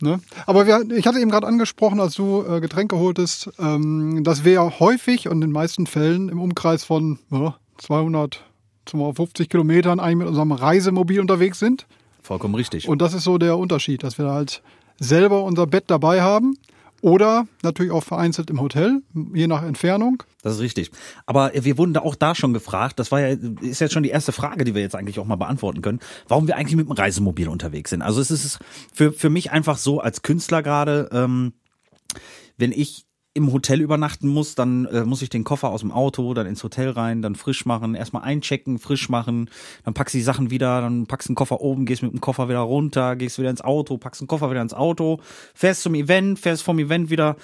Ne? 0.00 0.20
Aber 0.46 0.66
wir, 0.66 0.82
ich 0.96 1.06
hatte 1.06 1.18
eben 1.18 1.30
gerade 1.30 1.46
angesprochen, 1.46 2.00
als 2.00 2.14
du 2.14 2.42
äh, 2.42 2.60
Getränke 2.60 2.98
holtest, 2.98 3.50
ähm, 3.58 4.24
dass 4.24 4.44
wir 4.44 4.52
ja 4.52 4.80
häufig 4.80 5.28
und 5.28 5.34
in 5.34 5.40
den 5.42 5.52
meisten 5.52 5.86
Fällen 5.86 6.28
im 6.28 6.40
Umkreis 6.40 6.84
von 6.84 7.18
ja, 7.30 7.56
200, 7.78 8.44
250 8.86 9.48
Kilometern 9.48 10.00
eigentlich 10.00 10.18
mit 10.18 10.28
unserem 10.28 10.52
Reisemobil 10.52 11.20
unterwegs 11.20 11.58
sind. 11.58 11.86
Vollkommen 12.22 12.54
richtig. 12.54 12.88
Und 12.88 13.02
das 13.02 13.14
ist 13.14 13.24
so 13.24 13.36
der 13.36 13.58
Unterschied, 13.58 14.02
dass 14.02 14.16
wir 14.16 14.30
halt 14.30 14.62
selber 14.98 15.42
unser 15.42 15.66
Bett 15.66 15.84
dabei 15.88 16.22
haben 16.22 16.56
oder 17.00 17.48
natürlich 17.62 17.90
auch 17.90 18.04
vereinzelt 18.04 18.48
im 18.48 18.60
Hotel, 18.60 19.02
je 19.34 19.48
nach 19.48 19.64
Entfernung. 19.64 20.22
Das 20.42 20.54
ist 20.54 20.60
richtig. 20.60 20.92
Aber 21.26 21.50
wir 21.52 21.76
wurden 21.76 21.94
da 21.94 22.00
auch 22.00 22.14
da 22.14 22.36
schon 22.36 22.52
gefragt, 22.54 23.00
das 23.00 23.10
war 23.10 23.20
ja, 23.20 23.36
ist 23.60 23.80
jetzt 23.80 23.92
schon 23.92 24.04
die 24.04 24.10
erste 24.10 24.30
Frage, 24.30 24.62
die 24.62 24.74
wir 24.74 24.82
jetzt 24.82 24.94
eigentlich 24.94 25.18
auch 25.18 25.26
mal 25.26 25.36
beantworten 25.36 25.82
können, 25.82 25.98
warum 26.28 26.46
wir 26.46 26.56
eigentlich 26.56 26.76
mit 26.76 26.86
dem 26.86 26.92
Reisemobil 26.92 27.48
unterwegs 27.48 27.90
sind. 27.90 28.02
Also 28.02 28.20
es 28.20 28.30
ist 28.30 28.60
für, 28.92 29.12
für 29.12 29.30
mich 29.30 29.50
einfach 29.50 29.78
so 29.78 29.98
als 30.00 30.22
Künstler 30.22 30.62
gerade, 30.62 31.10
ähm, 31.12 31.54
wenn 32.56 32.70
ich 32.70 33.04
im 33.34 33.52
Hotel 33.52 33.80
übernachten 33.80 34.28
muss, 34.28 34.54
dann 34.54 34.84
äh, 34.86 35.04
muss 35.04 35.22
ich 35.22 35.30
den 35.30 35.44
Koffer 35.44 35.70
aus 35.70 35.80
dem 35.80 35.90
Auto, 35.90 36.34
dann 36.34 36.46
ins 36.46 36.62
Hotel 36.62 36.90
rein, 36.90 37.22
dann 37.22 37.34
frisch 37.34 37.64
machen, 37.64 37.94
erstmal 37.94 38.24
einchecken, 38.24 38.78
frisch 38.78 39.08
machen, 39.08 39.48
dann 39.84 39.94
packst 39.94 40.14
du 40.14 40.18
die 40.18 40.24
Sachen 40.24 40.50
wieder, 40.50 40.82
dann 40.82 41.06
packst 41.06 41.28
den 41.28 41.34
Koffer 41.34 41.60
oben, 41.60 41.86
gehst 41.86 42.02
mit 42.02 42.12
dem 42.12 42.20
Koffer 42.20 42.48
wieder 42.48 42.58
runter, 42.58 43.16
gehst 43.16 43.38
wieder 43.38 43.50
ins 43.50 43.62
Auto, 43.62 43.96
packst 43.96 44.20
den 44.20 44.28
Koffer 44.28 44.50
wieder 44.50 44.60
ins 44.60 44.74
Auto, 44.74 45.20
fährst 45.54 45.82
zum 45.82 45.94
Event, 45.94 46.38
fährst 46.38 46.62
vom 46.62 46.78
Event 46.78 47.08
wieder 47.08 47.36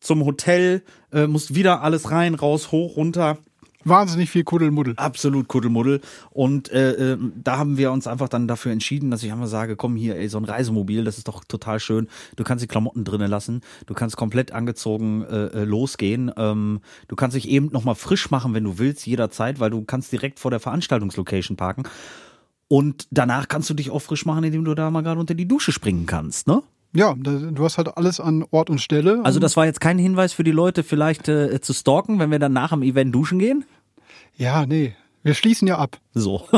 zum 0.00 0.24
Hotel, 0.24 0.82
äh, 1.12 1.26
musst 1.26 1.54
wieder 1.54 1.82
alles 1.82 2.10
rein, 2.10 2.34
raus, 2.34 2.70
hoch, 2.70 2.96
runter. 2.96 3.38
Wahnsinnig 3.84 4.30
viel 4.30 4.44
Kuddelmuddel. 4.44 4.94
Absolut 4.96 5.48
Kuddelmuddel. 5.48 6.00
Und 6.30 6.70
äh, 6.70 7.12
äh, 7.12 7.18
da 7.42 7.58
haben 7.58 7.76
wir 7.76 7.92
uns 7.92 8.06
einfach 8.06 8.28
dann 8.28 8.48
dafür 8.48 8.72
entschieden, 8.72 9.10
dass 9.10 9.22
ich 9.22 9.32
einmal 9.32 9.48
sage, 9.48 9.76
komm 9.76 9.96
hier, 9.96 10.16
ey, 10.16 10.28
so 10.28 10.38
ein 10.38 10.44
Reisemobil, 10.44 11.04
das 11.04 11.18
ist 11.18 11.28
doch 11.28 11.44
total 11.44 11.80
schön. 11.80 12.08
Du 12.36 12.44
kannst 12.44 12.62
die 12.62 12.68
Klamotten 12.68 13.04
drinnen 13.04 13.30
lassen, 13.30 13.60
du 13.86 13.94
kannst 13.94 14.16
komplett 14.16 14.52
angezogen 14.52 15.22
äh, 15.22 15.46
äh, 15.46 15.64
losgehen. 15.64 16.30
Ähm, 16.36 16.80
du 17.08 17.16
kannst 17.16 17.36
dich 17.36 17.48
eben 17.48 17.66
nochmal 17.72 17.94
frisch 17.94 18.30
machen, 18.30 18.54
wenn 18.54 18.64
du 18.64 18.78
willst, 18.78 19.06
jederzeit, 19.06 19.60
weil 19.60 19.70
du 19.70 19.82
kannst 19.82 20.12
direkt 20.12 20.38
vor 20.38 20.50
der 20.50 20.60
Veranstaltungslocation 20.60 21.56
parken. 21.56 21.84
Und 22.68 23.06
danach 23.10 23.48
kannst 23.48 23.68
du 23.68 23.74
dich 23.74 23.90
auch 23.90 24.00
frisch 24.00 24.24
machen, 24.24 24.44
indem 24.44 24.64
du 24.64 24.74
da 24.74 24.90
mal 24.90 25.02
gerade 25.02 25.20
unter 25.20 25.34
die 25.34 25.46
Dusche 25.46 25.72
springen 25.72 26.06
kannst, 26.06 26.46
ne? 26.46 26.62
Ja, 26.94 27.14
du 27.14 27.64
hast 27.64 27.78
halt 27.78 27.96
alles 27.96 28.20
an 28.20 28.44
Ort 28.50 28.68
und 28.68 28.78
Stelle. 28.78 29.20
Also 29.24 29.40
das 29.40 29.56
war 29.56 29.64
jetzt 29.64 29.80
kein 29.80 29.98
Hinweis 29.98 30.34
für 30.34 30.44
die 30.44 30.50
Leute, 30.50 30.82
vielleicht 30.82 31.26
äh, 31.26 31.58
zu 31.62 31.72
stalken, 31.72 32.18
wenn 32.18 32.30
wir 32.30 32.38
dann 32.38 32.52
nach 32.52 32.70
dem 32.70 32.82
Event 32.82 33.14
duschen 33.14 33.38
gehen. 33.38 33.64
Ja, 34.42 34.66
nee. 34.66 34.96
Wir 35.22 35.34
schließen 35.34 35.68
ja 35.68 35.78
ab. 35.78 35.98
So. 36.14 36.48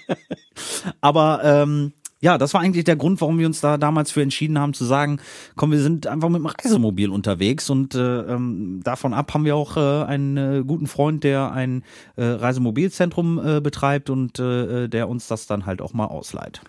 Aber 1.00 1.40
ähm, 1.44 1.92
ja, 2.20 2.36
das 2.36 2.52
war 2.52 2.62
eigentlich 2.62 2.82
der 2.82 2.96
Grund, 2.96 3.20
warum 3.20 3.38
wir 3.38 3.46
uns 3.46 3.60
da 3.60 3.78
damals 3.78 4.10
für 4.10 4.22
entschieden 4.22 4.58
haben 4.58 4.74
zu 4.74 4.84
sagen, 4.84 5.20
komm, 5.54 5.70
wir 5.70 5.80
sind 5.80 6.08
einfach 6.08 6.28
mit 6.30 6.40
dem 6.40 6.46
Reisemobil 6.46 7.10
unterwegs 7.10 7.70
und 7.70 7.94
äh, 7.94 8.22
ähm, 8.22 8.80
davon 8.82 9.14
ab 9.14 9.34
haben 9.34 9.44
wir 9.44 9.54
auch 9.54 9.76
äh, 9.76 10.04
einen 10.04 10.36
äh, 10.36 10.64
guten 10.66 10.88
Freund, 10.88 11.22
der 11.22 11.52
ein 11.52 11.84
äh, 12.16 12.24
Reisemobilzentrum 12.24 13.38
äh, 13.38 13.60
betreibt 13.60 14.10
und 14.10 14.40
äh, 14.40 14.88
der 14.88 15.08
uns 15.08 15.28
das 15.28 15.46
dann 15.46 15.66
halt 15.66 15.80
auch 15.80 15.92
mal 15.92 16.06
ausleiht. 16.06 16.60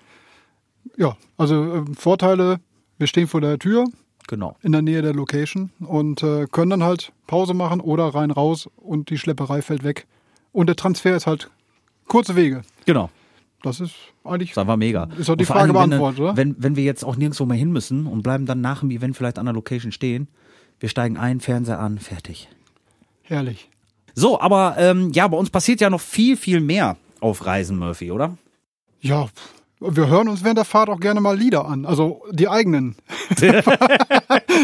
Ja, 0.97 1.17
also 1.35 1.77
äh, 1.77 1.83
Vorteile, 1.97 2.59
wir 3.00 3.07
stehen 3.07 3.27
vor 3.27 3.41
der 3.41 3.57
Tür, 3.57 3.85
Genau. 4.27 4.55
in 4.62 4.72
der 4.72 4.82
Nähe 4.82 5.01
der 5.01 5.13
Location 5.13 5.72
und 5.79 6.24
äh, 6.24 6.48
können 6.51 6.72
dann 6.72 6.84
halt 6.84 7.12
Pause 7.27 7.53
machen 7.53 7.79
oder 7.79 8.05
rein 8.05 8.32
raus 8.32 8.70
und 8.77 9.10
die 9.10 9.17
Schlepperei 9.17 9.62
fällt 9.62 9.84
weg. 9.84 10.08
Und 10.51 10.67
der 10.67 10.75
Transfer 10.75 11.15
ist 11.15 11.27
halt 11.27 11.50
kurze 12.08 12.36
Wege. 12.36 12.63
Genau. 12.86 13.10
Das 13.62 13.79
ist 13.79 13.96
eigentlich. 14.24 14.53
Das 14.53 14.67
war 14.67 14.77
mega. 14.77 15.10
Ist 15.17 15.27
doch 15.27 15.36
die 15.36 15.46
Frage 15.46 15.62
allem, 15.62 15.75
wenn, 15.75 15.89
beantwortet, 15.89 16.20
oder? 16.20 16.38
Wenn, 16.38 16.55
wenn 16.60 16.75
wir 16.75 16.84
jetzt 16.84 17.03
auch 17.03 17.15
nirgendwo 17.15 17.46
mehr 17.46 17.58
hin 17.58 17.72
müssen 17.72 18.05
und 18.05 18.22
bleiben 18.22 18.46
dann 18.46 18.62
nach 18.62 18.82
dem 18.82 18.91
Event 18.91 19.17
vielleicht 19.17 19.39
an 19.39 19.46
der 19.46 19.53
Location 19.53 19.91
stehen, 19.91 20.27
wir 20.79 20.89
steigen 20.89 21.17
ein, 21.17 21.39
Fernseher 21.39 21.79
an, 21.79 21.98
fertig. 21.98 22.48
Herrlich. 23.24 23.70
So, 24.13 24.39
aber 24.39 24.75
ähm, 24.77 25.12
ja, 25.13 25.27
bei 25.27 25.38
uns 25.38 25.50
passiert 25.50 25.82
ja 25.82 25.89
noch 25.89 26.00
viel, 26.00 26.38
viel 26.38 26.62
mehr 26.62 26.98
auf 27.20 27.46
Reisen, 27.46 27.77
Murphy, 27.77 28.12
oder? 28.12 28.38
Ja, 29.01 29.27
wir 29.79 30.08
hören 30.08 30.27
uns 30.29 30.44
während 30.44 30.58
der 30.58 30.65
Fahrt 30.65 30.89
auch 30.89 31.00
gerne 31.00 31.22
mal 31.22 31.38
Lieder 31.38 31.65
an. 31.67 31.86
Also 31.86 32.24
die 32.32 32.48
eigenen. 32.48 32.96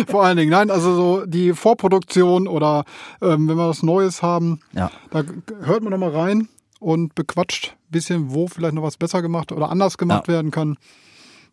Vor 0.08 0.24
allen 0.24 0.38
Dingen. 0.38 0.51
Nein, 0.51 0.70
also 0.72 0.96
so 0.96 1.25
die 1.25 1.53
Vorproduktion 1.53 2.48
oder 2.48 2.86
ähm, 3.22 3.48
wenn 3.48 3.58
wir 3.58 3.68
was 3.70 3.84
Neues 3.84 4.22
haben, 4.22 4.60
Ja. 4.74 4.91
da 5.12 5.24
hört 5.62 5.84
man 5.84 5.91
noch 5.91 5.98
mal 6.00 6.10
rein 6.12 6.48
und 6.80 7.13
bequatscht 7.15 7.74
ein 7.88 7.91
bisschen, 7.91 8.32
wo 8.34 8.48
vielleicht 8.48 8.74
noch 8.74 8.84
was 8.84 8.98
besser 8.98 9.22
gemacht 9.22 9.51
oder 9.51 9.70
anders 9.70 9.98
gemacht 9.98 10.27
Ja. 10.27 10.34
werden 10.36 10.51
kann. 10.51 10.77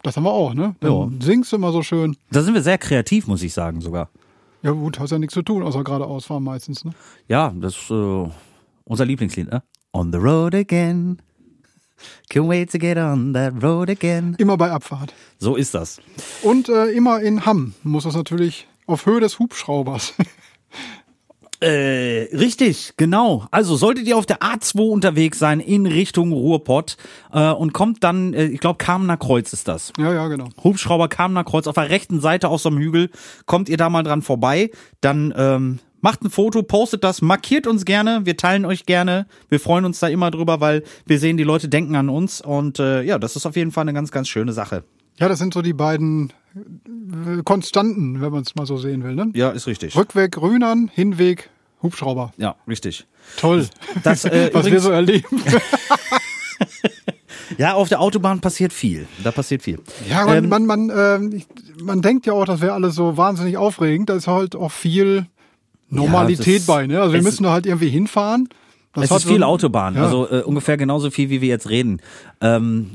Das 0.02 0.16
haben 0.16 0.24
wir 0.24 0.30
auch, 0.32 0.54
ne? 0.54 0.76
Dann 0.80 0.92
Ja. 0.92 1.08
singst 1.20 1.50
du 1.52 1.56
immer 1.56 1.72
so 1.72 1.82
schön. 1.82 2.16
Da 2.30 2.42
sind 2.42 2.54
wir 2.54 2.62
sehr 2.62 2.78
kreativ, 2.78 3.26
muss 3.26 3.42
ich 3.42 3.52
sagen, 3.52 3.80
sogar. 3.80 4.08
Ja 4.62 4.70
gut, 4.72 4.98
hast 5.00 5.10
ja 5.10 5.18
nichts 5.18 5.34
zu 5.34 5.42
tun, 5.42 5.62
außer 5.62 5.82
geradeaus 5.84 6.26
fahren 6.26 6.44
meistens, 6.44 6.84
ne? 6.84 6.92
Ja, 7.26 7.52
das 7.56 7.76
ist 7.76 7.90
äh, 7.90 8.28
unser 8.84 9.04
Lieblingslied, 9.04 9.50
ne? 9.50 9.62
On 9.92 10.12
the 10.12 10.18
road 10.18 10.54
again. 10.54 11.18
Can't 12.30 12.48
wait 12.48 12.70
to 12.72 12.78
get 12.78 12.96
on 12.98 13.32
that 13.34 13.62
road 13.62 13.90
again. 13.90 14.34
Immer 14.38 14.56
bei 14.56 14.70
Abfahrt. 14.70 15.12
So 15.38 15.56
ist 15.56 15.74
das. 15.74 16.00
Und 16.42 16.68
äh, 16.68 16.86
immer 16.90 17.20
in 17.20 17.46
Hamm 17.46 17.74
muss 17.82 18.04
das 18.04 18.14
natürlich 18.14 18.66
auf 18.86 19.06
Höhe 19.06 19.20
des 19.20 19.38
Hubschraubers. 19.38 20.14
Äh, 21.60 22.28
richtig, 22.36 22.92
genau. 22.96 23.46
Also 23.50 23.74
solltet 23.74 24.06
ihr 24.06 24.16
auf 24.16 24.26
der 24.26 24.38
A2 24.38 24.90
unterwegs 24.90 25.40
sein 25.40 25.58
in 25.58 25.86
Richtung 25.86 26.30
Ruhrpott 26.32 26.96
äh, 27.32 27.50
und 27.50 27.72
kommt 27.72 28.04
dann, 28.04 28.32
äh, 28.32 28.46
ich 28.46 28.60
glaube, 28.60 28.78
Kamener 28.78 29.16
Kreuz 29.16 29.52
ist 29.52 29.66
das. 29.66 29.92
ja, 29.98 30.12
ja, 30.12 30.28
genau. 30.28 30.48
Hubschrauber 30.62 31.08
Kamener 31.08 31.42
Kreuz 31.42 31.66
auf 31.66 31.74
der 31.74 31.90
rechten 31.90 32.20
Seite 32.20 32.48
aus 32.48 32.62
so 32.62 32.68
einem 32.68 32.78
Hügel. 32.78 33.10
Kommt 33.46 33.68
ihr 33.68 33.76
da 33.76 33.90
mal 33.90 34.04
dran 34.04 34.22
vorbei, 34.22 34.70
dann 35.00 35.34
ähm, 35.36 35.80
macht 36.00 36.22
ein 36.22 36.30
Foto, 36.30 36.62
postet 36.62 37.04
das, 37.04 37.22
markiert 37.22 37.66
uns 37.66 37.84
gerne, 37.84 38.20
wir 38.24 38.36
teilen 38.36 38.64
euch 38.64 38.86
gerne. 38.86 39.26
Wir 39.48 39.60
freuen 39.60 39.84
uns 39.84 40.00
da 40.00 40.08
immer 40.08 40.30
drüber, 40.30 40.60
weil 40.60 40.82
wir 41.06 41.18
sehen, 41.18 41.36
die 41.36 41.44
Leute 41.44 41.68
denken 41.68 41.96
an 41.96 42.08
uns 42.08 42.40
und 42.40 42.78
äh, 42.78 43.02
ja, 43.02 43.18
das 43.18 43.36
ist 43.36 43.46
auf 43.46 43.56
jeden 43.56 43.72
Fall 43.72 43.82
eine 43.82 43.94
ganz, 43.94 44.10
ganz 44.10 44.28
schöne 44.28 44.52
Sache. 44.52 44.84
Ja, 45.18 45.28
das 45.28 45.38
sind 45.38 45.52
so 45.52 45.62
die 45.62 45.72
beiden 45.72 46.32
äh, 46.54 47.42
Konstanten, 47.42 48.20
wenn 48.20 48.30
man 48.30 48.42
es 48.42 48.54
mal 48.54 48.66
so 48.66 48.76
sehen 48.76 49.02
will. 49.02 49.14
Ne? 49.14 49.30
Ja, 49.34 49.50
ist 49.50 49.66
richtig. 49.66 49.96
Rückweg 49.96 50.32
Grünern, 50.32 50.90
Hinweg 50.92 51.50
Hubschrauber. 51.82 52.32
Ja, 52.36 52.56
richtig. 52.66 53.06
Toll. 53.36 53.68
Das, 54.02 54.24
äh, 54.24 54.50
Was 54.54 54.66
wir 54.70 54.80
so 54.80 54.90
erleben. 54.90 55.26
Ja, 57.56 57.74
auf 57.74 57.88
der 57.88 58.00
Autobahn 58.00 58.40
passiert 58.40 58.72
viel. 58.72 59.08
Da 59.24 59.32
passiert 59.32 59.62
viel. 59.62 59.80
Ja, 60.08 60.26
man, 60.26 60.44
Ähm, 60.44 60.48
man, 60.48 60.66
man, 60.66 61.32
ich, 61.32 61.46
man 61.82 62.02
denkt 62.02 62.26
ja 62.26 62.32
auch, 62.32 62.44
das 62.44 62.60
wäre 62.60 62.72
alles 62.74 62.94
so 62.94 63.16
wahnsinnig 63.16 63.56
aufregend. 63.56 64.10
Da 64.10 64.14
ist 64.14 64.28
halt 64.28 64.54
auch 64.54 64.70
viel 64.70 65.26
Normalität 65.90 66.60
das- 66.60 66.66
bei. 66.66 66.86
Ne? 66.86 67.00
Also 67.00 67.14
wir 67.14 67.22
müssen 67.22 67.44
da 67.44 67.52
halt 67.52 67.66
irgendwie 67.66 67.88
hinfahren. 67.88 68.48
Das 69.02 69.10
es 69.10 69.24
ist 69.24 69.30
viel 69.30 69.42
Autobahn, 69.42 69.94
Ja. 69.96 70.04
also 70.04 70.28
äh, 70.30 70.42
ungefähr 70.42 70.76
genauso 70.76 71.10
viel, 71.10 71.30
wie 71.30 71.40
wir 71.40 71.48
jetzt 71.48 71.68
reden. 71.70 72.00
Ähm, 72.40 72.90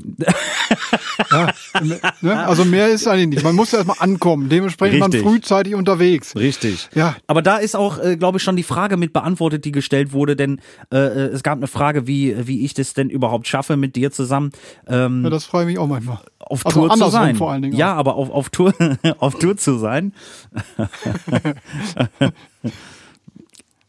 Ne? 2.20 2.46
Also 2.46 2.64
mehr 2.64 2.88
ist 2.88 3.06
eigentlich 3.06 3.28
nicht. 3.28 3.42
Man 3.44 3.54
muss 3.54 3.72
ja 3.72 3.78
erstmal 3.78 3.96
ankommen. 4.00 4.48
Dementsprechend 4.48 5.02
Richtig. 5.02 5.22
man 5.24 5.32
frühzeitig 5.32 5.74
unterwegs. 5.74 6.34
Richtig. 6.36 6.88
Ja. 6.94 7.16
Aber 7.26 7.42
da 7.42 7.56
ist 7.56 7.74
auch, 7.76 7.98
äh, 7.98 8.16
glaube 8.16 8.38
ich, 8.38 8.42
schon 8.44 8.56
die 8.56 8.62
Frage 8.62 8.96
mit 8.96 9.12
beantwortet, 9.12 9.64
die 9.64 9.72
gestellt 9.72 10.12
wurde, 10.12 10.36
denn 10.36 10.60
äh, 10.92 10.96
äh, 10.98 11.00
es 11.32 11.42
gab 11.42 11.58
eine 11.58 11.66
Frage, 11.66 12.06
wie, 12.06 12.46
wie 12.46 12.64
ich 12.64 12.74
das 12.74 12.94
denn 12.94 13.10
überhaupt 13.10 13.46
schaffe, 13.48 13.76
mit 13.76 13.96
dir 13.96 14.10
zusammen 14.12 14.52
ähm, 14.86 15.24
Ja, 15.24 15.30
das 15.30 15.44
freue 15.44 15.62
ich 15.62 15.66
mich 15.68 15.78
auch 15.78 15.86
manchmal. 15.88 16.18
auf 16.38 16.64
also 16.64 16.86
Tour 16.86 16.96
zu 16.96 17.10
sein. 17.10 17.36
vor 17.36 17.50
allen 17.52 17.62
Dingen 17.62 17.76
Ja, 17.76 17.94
aber 17.94 18.14
auf, 18.14 18.30
auf 18.30 18.50
Tour 18.50 18.72
auf 19.18 19.38
Tour 19.38 19.56
zu 19.56 19.78
sein. 19.78 20.12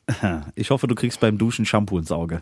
ich 0.56 0.70
hoffe, 0.70 0.88
du 0.88 0.96
kriegst 0.96 1.20
beim 1.20 1.38
Duschen 1.38 1.66
Shampoo 1.66 1.98
ins 1.98 2.12
Auge. 2.12 2.42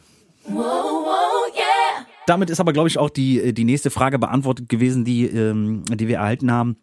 Damit 2.25 2.49
ist 2.49 2.59
aber, 2.59 2.71
glaube 2.71 2.87
ich, 2.87 2.97
auch 2.97 3.09
die, 3.09 3.53
die 3.53 3.65
nächste 3.65 3.89
Frage 3.89 4.17
beantwortet 4.17 4.69
gewesen, 4.69 5.03
die, 5.03 5.25
ähm, 5.25 5.83
die 5.85 6.07
wir 6.07 6.17
erhalten 6.17 6.51
haben. 6.51 6.77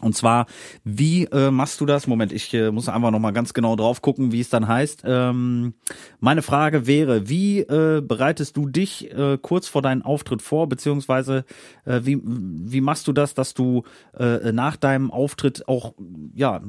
Und 0.00 0.14
zwar, 0.14 0.46
wie 0.84 1.24
äh, 1.24 1.50
machst 1.50 1.80
du 1.80 1.86
das? 1.86 2.06
Moment, 2.06 2.32
ich 2.32 2.54
äh, 2.54 2.70
muss 2.70 2.88
einfach 2.88 3.10
nochmal 3.10 3.32
ganz 3.32 3.52
genau 3.52 3.74
drauf 3.74 4.00
gucken, 4.00 4.30
wie 4.30 4.40
es 4.40 4.48
dann 4.48 4.68
heißt. 4.68 5.02
Ähm, 5.04 5.74
meine 6.20 6.42
Frage 6.42 6.86
wäre, 6.86 7.28
wie 7.28 7.60
äh, 7.60 8.00
bereitest 8.00 8.56
du 8.56 8.66
dich 8.66 9.10
äh, 9.12 9.38
kurz 9.40 9.66
vor 9.66 9.82
deinem 9.82 10.02
Auftritt 10.02 10.40
vor, 10.40 10.68
beziehungsweise 10.68 11.44
äh, 11.84 12.00
wie, 12.04 12.20
wie 12.22 12.80
machst 12.80 13.08
du 13.08 13.12
das, 13.12 13.34
dass 13.34 13.54
du 13.54 13.82
äh, 14.16 14.52
nach 14.52 14.76
deinem 14.76 15.10
Auftritt 15.10 15.66
auch 15.66 15.94
ja 16.34 16.60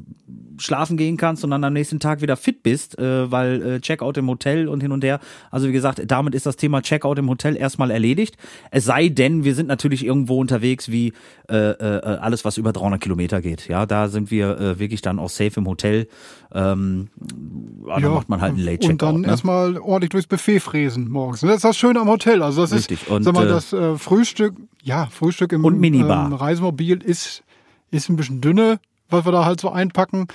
schlafen 0.57 0.98
gehen 0.98 1.17
kannst 1.17 1.43
und 1.43 1.51
dann 1.51 1.63
am 1.63 1.74
nächsten 1.74 2.00
Tag 2.00 2.21
wieder 2.21 2.36
fit 2.36 2.63
bist, 2.63 2.98
äh, 2.98 3.31
weil 3.31 3.62
äh, 3.62 3.79
Checkout 3.79 4.17
im 4.17 4.27
Hotel 4.27 4.67
und 4.67 4.81
hin 4.81 4.91
und 4.91 5.03
her. 5.03 5.19
Also 5.51 5.67
wie 5.67 5.71
gesagt, 5.71 6.01
damit 6.07 6.33
ist 6.33 6.48
das 6.48 6.55
Thema 6.55 6.81
Checkout 6.81 7.19
im 7.19 7.29
Hotel 7.29 7.55
erstmal 7.55 7.91
erledigt. 7.91 8.38
Es 8.71 8.86
sei 8.86 9.09
denn, 9.09 9.43
wir 9.43 9.53
sind 9.53 9.67
natürlich 9.67 10.03
irgendwo 10.03 10.39
unterwegs 10.39 10.89
wie 10.89 11.13
äh, 11.48 11.55
äh, 11.55 12.17
alles, 12.19 12.43
was 12.43 12.57
über 12.57 12.74
300 12.74 13.00
Kilometer 13.00 13.18
geht. 13.27 13.67
Ja, 13.67 13.85
da 13.85 14.07
sind 14.07 14.31
wir 14.31 14.57
äh, 14.59 14.79
wirklich 14.79 15.01
dann 15.01 15.19
auch 15.19 15.29
safe 15.29 15.51
im 15.57 15.67
Hotel. 15.67 16.07
Ähm, 16.53 17.09
ja, 17.88 17.99
dann 17.99 18.13
macht 18.13 18.29
man 18.29 18.41
halt 18.41 18.53
einen 18.55 18.63
Late 18.63 18.79
Checkout. 18.79 18.91
Und 18.91 19.01
dann 19.01 19.21
ne? 19.21 19.27
erstmal 19.27 19.77
ordentlich 19.77 20.09
durchs 20.09 20.27
Buffet 20.27 20.59
fräsen 20.59 21.09
morgens. 21.09 21.41
Das 21.41 21.55
ist 21.55 21.63
das 21.63 21.77
Schöne 21.77 21.99
am 21.99 22.07
Hotel. 22.07 22.41
Also 22.41 22.61
das 22.61 22.73
Richtig. 22.73 23.03
ist, 23.03 23.09
Und, 23.09 23.23
sag 23.23 23.33
mal, 23.33 23.45
äh, 23.45 23.49
das 23.49 23.73
äh, 23.73 23.97
Frühstück, 23.97 24.55
ja, 24.81 25.07
Frühstück 25.07 25.51
im 25.51 25.65
Und 25.65 25.79
Minibar. 25.79 26.27
ähm, 26.27 26.33
Reisemobil 26.33 27.01
ist, 27.03 27.43
ist 27.91 28.09
ein 28.09 28.15
bisschen 28.15 28.41
dünne, 28.41 28.79
was 29.09 29.25
wir 29.25 29.31
da 29.31 29.45
halt 29.45 29.59
so 29.59 29.69
einpacken. 29.69 30.27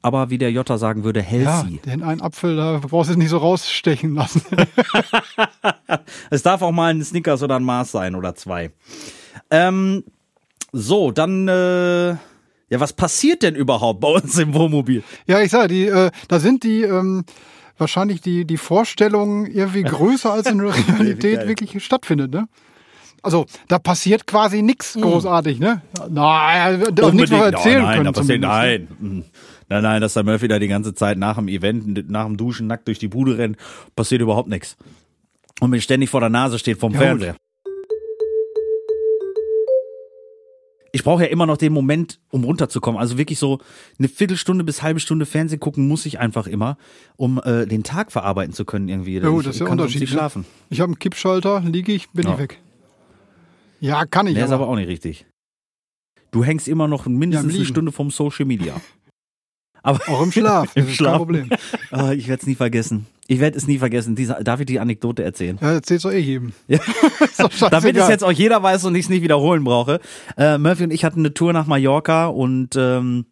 Aber 0.00 0.30
wie 0.30 0.38
der 0.38 0.52
Jota 0.52 0.78
sagen 0.78 1.02
würde, 1.02 1.20
Ja, 1.20 1.26
healthy. 1.26 1.78
den 1.84 2.02
einen 2.04 2.20
Apfel, 2.20 2.56
da 2.56 2.78
brauchst 2.78 3.10
du 3.10 3.12
es 3.14 3.18
nicht 3.18 3.30
so 3.30 3.38
rausstechen 3.38 4.14
lassen. 4.14 4.42
Es 6.30 6.42
darf 6.42 6.62
auch 6.62 6.72
mal 6.72 6.92
ein 6.94 7.02
Snickers 7.02 7.42
oder 7.42 7.56
ein 7.56 7.64
Mars 7.64 7.90
sein 7.92 8.14
oder 8.14 8.34
zwei. 8.34 8.70
Ähm, 9.50 10.04
so, 10.72 11.10
dann, 11.10 11.48
äh, 11.48 12.10
ja, 12.10 12.80
was 12.80 12.92
passiert 12.92 13.42
denn 13.42 13.54
überhaupt 13.54 14.00
bei 14.00 14.08
uns 14.08 14.38
im 14.38 14.54
Wohnmobil? 14.54 15.02
ja, 15.26 15.40
ich 15.40 15.50
sage, 15.50 15.68
die, 15.68 15.86
äh, 15.86 16.10
da 16.28 16.38
sind 16.38 16.64
die 16.64 16.82
ähm, 16.82 17.24
wahrscheinlich 17.78 18.20
die, 18.20 18.44
die 18.44 18.56
Vorstellungen 18.56 19.46
irgendwie 19.46 19.82
größer, 19.84 20.32
als 20.32 20.50
in 20.50 20.58
der 20.58 20.74
Realität 20.74 21.48
wirklich 21.48 21.82
stattfindet, 21.84 22.32
ne? 22.32 22.48
Also, 23.20 23.46
da 23.66 23.80
passiert 23.80 24.28
quasi 24.28 24.62
nichts 24.62 24.94
großartig, 24.94 25.58
ne? 25.58 25.82
Nein, 26.08 26.82
auch 27.02 27.12
nichts, 27.12 27.32
was 27.32 27.40
wir 27.40 27.46
erzählen 27.46 27.82
oh, 27.82 27.86
nein, 27.86 27.96
können. 27.98 28.12
passiert, 28.12 28.40
ne? 28.40 28.46
nein. 28.46 28.88
Mhm. 29.00 29.24
Nein, 29.68 29.82
nein, 29.82 30.00
dass 30.00 30.14
der 30.14 30.22
Murphy 30.22 30.48
da 30.48 30.58
die 30.58 30.68
ganze 30.68 30.94
Zeit 30.94 31.18
nach 31.18 31.36
dem 31.36 31.48
Event, 31.48 32.08
nach 32.08 32.26
dem 32.26 32.36
Duschen 32.36 32.68
nackt 32.68 32.86
durch 32.86 32.98
die 32.98 33.08
Bude 33.08 33.36
rennt, 33.36 33.56
passiert 33.96 34.22
überhaupt 34.22 34.48
nichts. 34.48 34.76
Und 35.60 35.70
mir 35.70 35.80
ständig 35.80 36.10
vor 36.10 36.20
der 36.20 36.30
Nase 36.30 36.58
steht 36.58 36.78
vom 36.78 36.92
Ja, 36.92 37.00
Fernseher. 37.00 37.36
Ich 40.92 41.04
brauche 41.04 41.22
ja 41.24 41.28
immer 41.28 41.44
noch 41.46 41.58
den 41.58 41.72
Moment, 41.72 42.18
um 42.30 42.44
runterzukommen. 42.44 42.98
Also 42.98 43.18
wirklich 43.18 43.38
so 43.38 43.58
eine 43.98 44.08
Viertelstunde 44.08 44.64
bis 44.64 44.82
halbe 44.82 45.00
Stunde 45.00 45.26
Fernsehen 45.26 45.60
gucken 45.60 45.86
muss 45.86 46.06
ich 46.06 46.18
einfach 46.18 46.46
immer, 46.46 46.78
um 47.16 47.40
äh, 47.44 47.66
den 47.66 47.82
Tag 47.82 48.10
verarbeiten 48.10 48.54
zu 48.54 48.64
können 48.64 48.88
irgendwie. 48.88 49.18
Ja, 49.18 49.28
gut, 49.28 49.40
ich, 49.40 49.46
das 49.46 49.54
ist 49.56 49.60
der 49.60 49.66
ich 49.66 49.68
kann 49.68 49.78
sonst 49.78 49.82
Unterschied. 49.84 50.00
nicht 50.00 50.10
ne? 50.10 50.16
schlafen. 50.16 50.44
Ich 50.70 50.80
habe 50.80 50.88
einen 50.90 50.98
Kippschalter, 50.98 51.60
liege 51.60 51.92
ich, 51.92 52.08
bin 52.10 52.24
Ja. 52.26 52.32
ich 52.34 52.38
weg. 52.38 52.58
Ja, 53.80 54.06
kann 54.06 54.26
ich 54.26 54.34
Der 54.34 54.44
ist 54.46 54.50
aber. 54.50 54.64
aber 54.64 54.72
auch 54.72 54.76
nicht 54.76 54.88
richtig. 54.88 55.26
Du 56.30 56.42
hängst 56.44 56.68
immer 56.68 56.88
noch 56.88 57.06
mindestens 57.06 57.50
eine 57.50 57.58
Liegen. 57.58 57.66
Stunde 57.72 57.92
vom 57.92 58.10
Social 58.10 58.44
Media. 58.46 58.80
Aber 59.82 60.00
Auch 60.08 60.22
im 60.22 60.32
Schlaf. 60.32 60.70
Im 60.74 60.88
Schlaf. 60.88 61.12
Kein 61.12 61.18
Problem. 61.18 61.50
Ah, 61.90 62.12
ich 62.12 62.28
werde 62.28 62.40
es 62.40 62.46
nie 62.46 62.54
vergessen. 62.54 63.06
Ich 63.26 63.40
werde 63.40 63.56
es 63.58 63.66
nie 63.66 63.78
vergessen. 63.78 64.16
Diese, 64.16 64.38
darf 64.42 64.60
ich 64.60 64.66
die 64.66 64.80
Anekdote 64.80 65.22
erzählen? 65.22 65.58
Ja, 65.60 65.72
erzähl's 65.72 66.02
doch 66.02 66.10
eh 66.10 66.18
jedem. 66.18 66.52
Ja. 66.66 66.78
Damit 67.70 67.96
es 67.96 68.08
jetzt 68.08 68.24
auch 68.24 68.32
jeder 68.32 68.62
weiß 68.62 68.84
und 68.84 68.94
ich 68.94 69.04
es 69.04 69.08
nicht 69.08 69.22
wiederholen 69.22 69.64
brauche. 69.64 70.00
Äh, 70.36 70.58
Murphy 70.58 70.84
und 70.84 70.92
ich 70.92 71.04
hatten 71.04 71.20
eine 71.20 71.34
Tour 71.34 71.52
nach 71.52 71.66
Mallorca 71.66 72.26
und 72.26 72.74
ähm, 72.76 73.26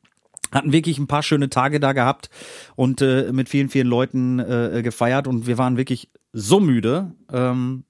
hatten 0.53 0.73
wirklich 0.73 0.99
ein 0.99 1.07
paar 1.07 1.23
schöne 1.23 1.51
Tage 1.51 1.81
da 1.81 1.93
gehabt 1.93 2.31
und 2.77 3.03
äh, 3.03 3.33
mit 3.33 3.49
vielen, 3.49 3.69
vielen 3.69 3.87
Leuten 3.87 4.39
äh, 4.39 4.83
gefeiert 4.83 5.27
und 5.27 5.47
wir 5.47 5.59
waren 5.59 5.77
wirklich 5.77 6.11
so 6.33 6.61
müde. 6.61 7.13
Ähm, 7.33 7.85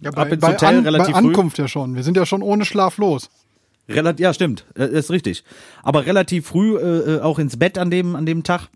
ja, 0.00 0.10
ab 0.12 0.32
ins 0.32 0.46
Hotel 0.46 0.80
relativ 0.80 1.14
bei 1.14 1.20
früh. 1.20 1.28
Ankunft 1.28 1.58
ja 1.58 1.68
schon. 1.68 1.94
Wir 1.96 2.02
sind 2.02 2.16
ja 2.16 2.26
schon 2.26 2.42
ohne 2.42 2.64
Schlaf 2.64 2.98
los. 2.98 3.30
Relativ, 3.88 4.22
ja, 4.22 4.34
stimmt, 4.34 4.66
äh, 4.76 4.86
ist 4.86 5.10
richtig. 5.10 5.44
Aber 5.82 6.06
relativ 6.06 6.46
früh 6.46 6.76
äh, 6.76 7.16
äh, 7.16 7.20
auch 7.20 7.38
ins 7.38 7.58
Bett 7.58 7.78
an 7.78 7.90
dem 7.90 8.16
an 8.16 8.26
dem 8.26 8.42
Tag. 8.42 8.68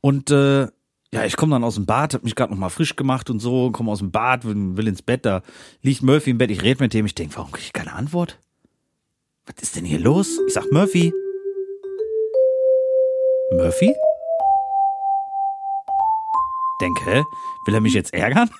Und 0.00 0.30
äh, 0.30 0.68
ja, 1.12 1.24
ich 1.24 1.36
komme 1.36 1.54
dann 1.56 1.64
aus 1.64 1.74
dem 1.74 1.86
Bad, 1.86 2.14
hab 2.14 2.22
mich 2.22 2.36
gerade 2.36 2.52
noch 2.52 2.58
mal 2.58 2.68
frisch 2.68 2.94
gemacht 2.94 3.30
und 3.30 3.40
so, 3.40 3.72
komme 3.72 3.90
aus 3.90 3.98
dem 3.98 4.12
Bad, 4.12 4.44
will, 4.44 4.76
will 4.76 4.86
ins 4.86 5.02
Bett, 5.02 5.26
da 5.26 5.42
liegt 5.82 6.02
Murphy 6.02 6.30
im 6.30 6.38
Bett, 6.38 6.52
ich 6.52 6.62
rede 6.62 6.82
mit 6.82 6.94
dem, 6.94 7.04
ich 7.04 7.16
denk, 7.16 7.36
warum 7.36 7.50
krieg 7.50 7.64
ich 7.64 7.72
keine 7.72 7.92
Antwort? 7.92 8.38
Was 9.46 9.60
ist 9.60 9.74
denn 9.74 9.84
hier 9.84 9.98
los? 9.98 10.38
Ich 10.46 10.54
sag, 10.54 10.70
Murphy, 10.70 11.12
Murphy? 13.52 13.92
Denke, 16.80 17.04
hä? 17.04 17.24
will 17.66 17.74
er 17.74 17.80
mich 17.80 17.94
jetzt 17.94 18.14
ärgern? 18.14 18.50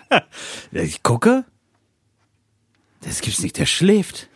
ich 0.72 1.02
gucke. 1.02 1.44
Das 3.02 3.20
gibt's 3.20 3.42
nicht, 3.42 3.58
der 3.58 3.66
schläft. 3.66 4.28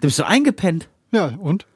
Du 0.00 0.08
bist 0.08 0.16
so 0.16 0.24
eingepennt. 0.24 0.88
Ja, 1.12 1.26
und? 1.38 1.66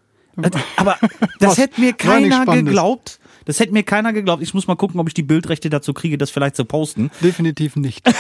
Aber 0.77 0.99
das 1.39 1.59
hätte 1.59 1.81
mir 1.81 1.93
keiner 1.93 2.47
geglaubt. 2.47 3.21
Das 3.45 3.61
hätte 3.61 3.73
mir 3.73 3.83
keiner 3.83 4.13
geglaubt. 4.13 4.43
Ich 4.43 4.55
muss 4.55 4.67
mal 4.67 4.75
gucken, 4.75 4.99
ob 4.99 5.09
ich 5.09 5.15
die 5.15 5.23
Bildrechte 5.23 5.69
dazu 5.69 5.93
kriege, 5.93 6.17
das 6.17 6.31
vielleicht 6.31 6.57
zu 6.57 6.65
posten. 6.65 7.11
Definitiv 7.21 7.77
nicht. 7.77 8.07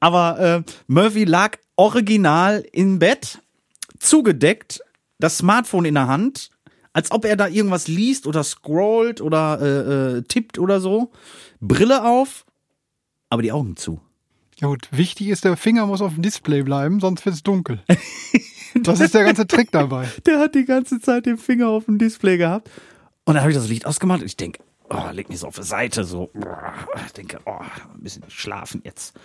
Aber 0.00 0.40
äh, 0.40 0.62
Murphy 0.86 1.24
lag 1.24 1.58
original 1.76 2.64
im 2.72 2.98
Bett, 2.98 3.40
zugedeckt, 3.98 4.80
das 5.18 5.38
Smartphone 5.38 5.84
in 5.84 5.94
der 5.94 6.08
Hand, 6.08 6.50
als 6.92 7.10
ob 7.10 7.26
er 7.26 7.36
da 7.36 7.46
irgendwas 7.46 7.88
liest 7.88 8.26
oder 8.26 8.42
scrollt 8.42 9.20
oder 9.20 9.60
äh, 9.60 10.18
äh, 10.18 10.22
tippt 10.22 10.58
oder 10.58 10.80
so. 10.80 11.12
Brille 11.60 12.04
auf, 12.04 12.46
aber 13.28 13.42
die 13.42 13.52
Augen 13.52 13.76
zu. 13.76 14.00
Ja 14.60 14.68
gut, 14.68 14.88
wichtig 14.90 15.28
ist, 15.28 15.44
der 15.44 15.56
Finger 15.56 15.86
muss 15.86 16.02
auf 16.02 16.12
dem 16.12 16.22
Display 16.22 16.62
bleiben, 16.62 17.00
sonst 17.00 17.24
wird's 17.24 17.42
dunkel. 17.42 17.82
Das 18.82 19.00
ist 19.00 19.14
der 19.14 19.24
ganze 19.24 19.48
Trick 19.48 19.72
dabei. 19.72 20.08
Der 20.26 20.38
hat 20.38 20.54
die 20.54 20.64
ganze 20.64 21.00
Zeit 21.00 21.26
den 21.26 21.38
Finger 21.38 21.70
auf 21.70 21.86
dem 21.86 21.98
Display 21.98 22.36
gehabt. 22.36 22.70
Und 23.24 23.34
dann 23.34 23.42
habe 23.42 23.50
ich 23.50 23.58
das 23.58 23.68
Licht 23.68 23.84
ausgemacht 23.84 24.20
und 24.20 24.26
ich 24.26 24.36
denke, 24.36 24.62
oh, 24.88 25.10
leg 25.10 25.28
mich 25.28 25.40
so 25.40 25.48
auf 25.48 25.56
die 25.56 25.64
Seite, 25.64 26.04
so. 26.04 26.30
Ich 27.04 27.12
denke, 27.12 27.40
oh, 27.46 27.58
ein 27.58 28.00
bisschen 28.00 28.22
schlafen 28.28 28.80
jetzt. 28.84 29.18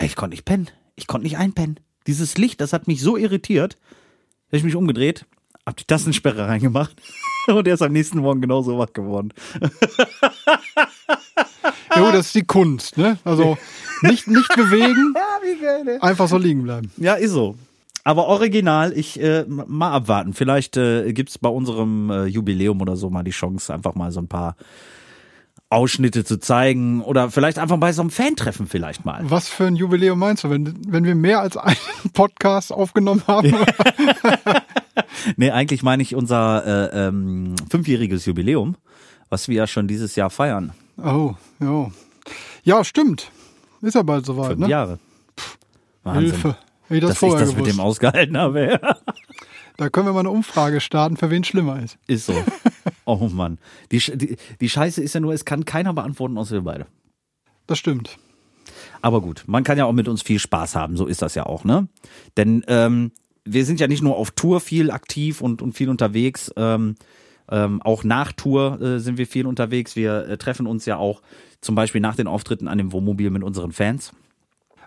Ich 0.00 0.16
konnte 0.16 0.34
nicht 0.34 0.44
pennen. 0.44 0.70
Ich 0.96 1.06
konnte 1.06 1.24
nicht 1.24 1.38
einpennen. 1.38 1.78
Dieses 2.08 2.36
Licht, 2.36 2.60
das 2.60 2.72
hat 2.72 2.88
mich 2.88 3.00
so 3.00 3.16
irritiert, 3.16 3.78
dass 4.50 4.58
ich 4.58 4.64
mich 4.64 4.74
umgedreht, 4.74 5.24
hab 5.64 5.76
die 5.76 5.84
Tassensperre 5.84 6.48
reingemacht 6.48 7.00
und 7.46 7.68
er 7.68 7.74
ist 7.74 7.82
am 7.82 7.92
nächsten 7.92 8.18
Morgen 8.18 8.40
genauso 8.40 8.76
wach 8.76 8.92
geworden. 8.92 9.32
Ja 11.94 12.00
gut, 12.00 12.14
das 12.14 12.26
ist 12.26 12.34
die 12.34 12.44
Kunst, 12.44 12.98
ne? 12.98 13.18
Also 13.24 13.56
nicht, 14.02 14.26
nicht 14.26 14.54
bewegen, 14.56 15.14
einfach 16.00 16.28
so 16.28 16.38
liegen 16.38 16.62
bleiben. 16.62 16.90
Ja, 16.96 17.14
ist 17.14 17.32
so. 17.32 17.56
Aber 18.04 18.26
original, 18.26 18.92
ich 18.92 19.20
äh, 19.20 19.44
mal 19.48 19.92
abwarten. 19.92 20.34
Vielleicht 20.34 20.76
äh, 20.76 21.12
gibt's 21.12 21.38
bei 21.38 21.48
unserem 21.48 22.10
äh, 22.10 22.24
Jubiläum 22.26 22.80
oder 22.82 22.96
so 22.96 23.08
mal 23.08 23.22
die 23.22 23.30
Chance, 23.30 23.72
einfach 23.72 23.94
mal 23.94 24.12
so 24.12 24.20
ein 24.20 24.28
paar 24.28 24.56
Ausschnitte 25.70 26.24
zu 26.24 26.38
zeigen 26.38 27.00
oder 27.00 27.30
vielleicht 27.30 27.58
einfach 27.58 27.78
bei 27.78 27.92
so 27.92 28.02
einem 28.02 28.10
Fan-Treffen 28.10 28.66
vielleicht 28.66 29.04
mal. 29.04 29.22
Was 29.24 29.48
für 29.48 29.66
ein 29.66 29.74
Jubiläum 29.74 30.18
meinst 30.18 30.44
du, 30.44 30.50
wenn, 30.50 30.74
wenn 30.86 31.04
wir 31.04 31.14
mehr 31.14 31.40
als 31.40 31.56
einen 31.56 31.76
Podcast 32.12 32.72
aufgenommen 32.72 33.22
haben? 33.26 33.54
Nee, 35.36 35.50
eigentlich 35.50 35.82
meine 35.82 36.02
ich 36.02 36.14
unser 36.14 36.92
äh, 36.92 37.06
ähm, 37.08 37.54
fünfjähriges 37.70 38.26
Jubiläum, 38.26 38.76
was 39.28 39.48
wir 39.48 39.56
ja 39.56 39.66
schon 39.66 39.88
dieses 39.88 40.16
Jahr 40.16 40.30
feiern. 40.30 40.72
Oh, 40.96 41.34
ja. 41.60 41.90
Ja, 42.62 42.84
stimmt. 42.84 43.30
Ist 43.84 43.94
ja 43.94 44.02
bald 44.02 44.24
soweit, 44.24 44.48
Fünf 44.48 44.60
ne? 44.60 44.68
Jahre. 44.68 44.98
Wahnsinn. 46.02 46.30
Hilfe. 46.30 46.56
Hätte 46.88 46.94
ich 46.94 47.00
das 47.00 47.08
Dass 47.10 47.16
ich 47.16 47.18
vorher 47.20 47.40
das 47.40 47.48
mit 47.48 47.56
gewusst. 47.64 47.72
dem 47.72 47.80
ausgehalten 47.80 48.36
habe. 48.36 48.80
Da 49.76 49.90
können 49.90 50.06
wir 50.06 50.12
mal 50.12 50.20
eine 50.20 50.30
Umfrage 50.30 50.80
starten, 50.80 51.16
für 51.16 51.30
wen 51.30 51.42
schlimmer 51.44 51.82
ist. 51.82 51.98
Ist 52.06 52.26
so. 52.26 52.34
Oh 53.06 53.28
Mann. 53.32 53.58
Die, 53.90 53.98
die, 53.98 54.36
die 54.60 54.68
Scheiße 54.68 55.02
ist 55.02 55.14
ja 55.14 55.20
nur, 55.20 55.32
es 55.32 55.44
kann 55.44 55.64
keiner 55.64 55.92
beantworten, 55.92 56.38
außer 56.38 56.54
wir 56.54 56.62
beide. 56.62 56.86
Das 57.66 57.78
stimmt. 57.78 58.18
Aber 59.02 59.20
gut, 59.20 59.44
man 59.46 59.64
kann 59.64 59.76
ja 59.76 59.84
auch 59.84 59.92
mit 59.92 60.08
uns 60.08 60.22
viel 60.22 60.38
Spaß 60.38 60.76
haben, 60.76 60.96
so 60.96 61.06
ist 61.06 61.20
das 61.22 61.34
ja 61.34 61.44
auch, 61.44 61.64
ne? 61.64 61.88
Denn 62.36 62.64
ähm, 62.68 63.12
wir 63.44 63.66
sind 63.66 63.80
ja 63.80 63.88
nicht 63.88 64.02
nur 64.02 64.16
auf 64.16 64.30
Tour 64.30 64.60
viel 64.60 64.90
aktiv 64.90 65.40
und, 65.40 65.60
und 65.60 65.72
viel 65.74 65.90
unterwegs, 65.90 66.50
ähm, 66.56 66.94
ähm, 67.50 67.82
auch 67.82 68.04
nach 68.04 68.32
Tour 68.32 68.80
äh, 68.80 68.98
sind 69.00 69.18
wir 69.18 69.26
viel 69.26 69.46
unterwegs. 69.46 69.96
Wir 69.96 70.26
äh, 70.28 70.36
treffen 70.38 70.66
uns 70.66 70.86
ja 70.86 70.96
auch 70.96 71.22
zum 71.60 71.74
Beispiel 71.74 72.00
nach 72.00 72.16
den 72.16 72.26
Auftritten 72.26 72.68
an 72.68 72.78
dem 72.78 72.92
Wohnmobil 72.92 73.30
mit 73.30 73.42
unseren 73.42 73.72
Fans. 73.72 74.12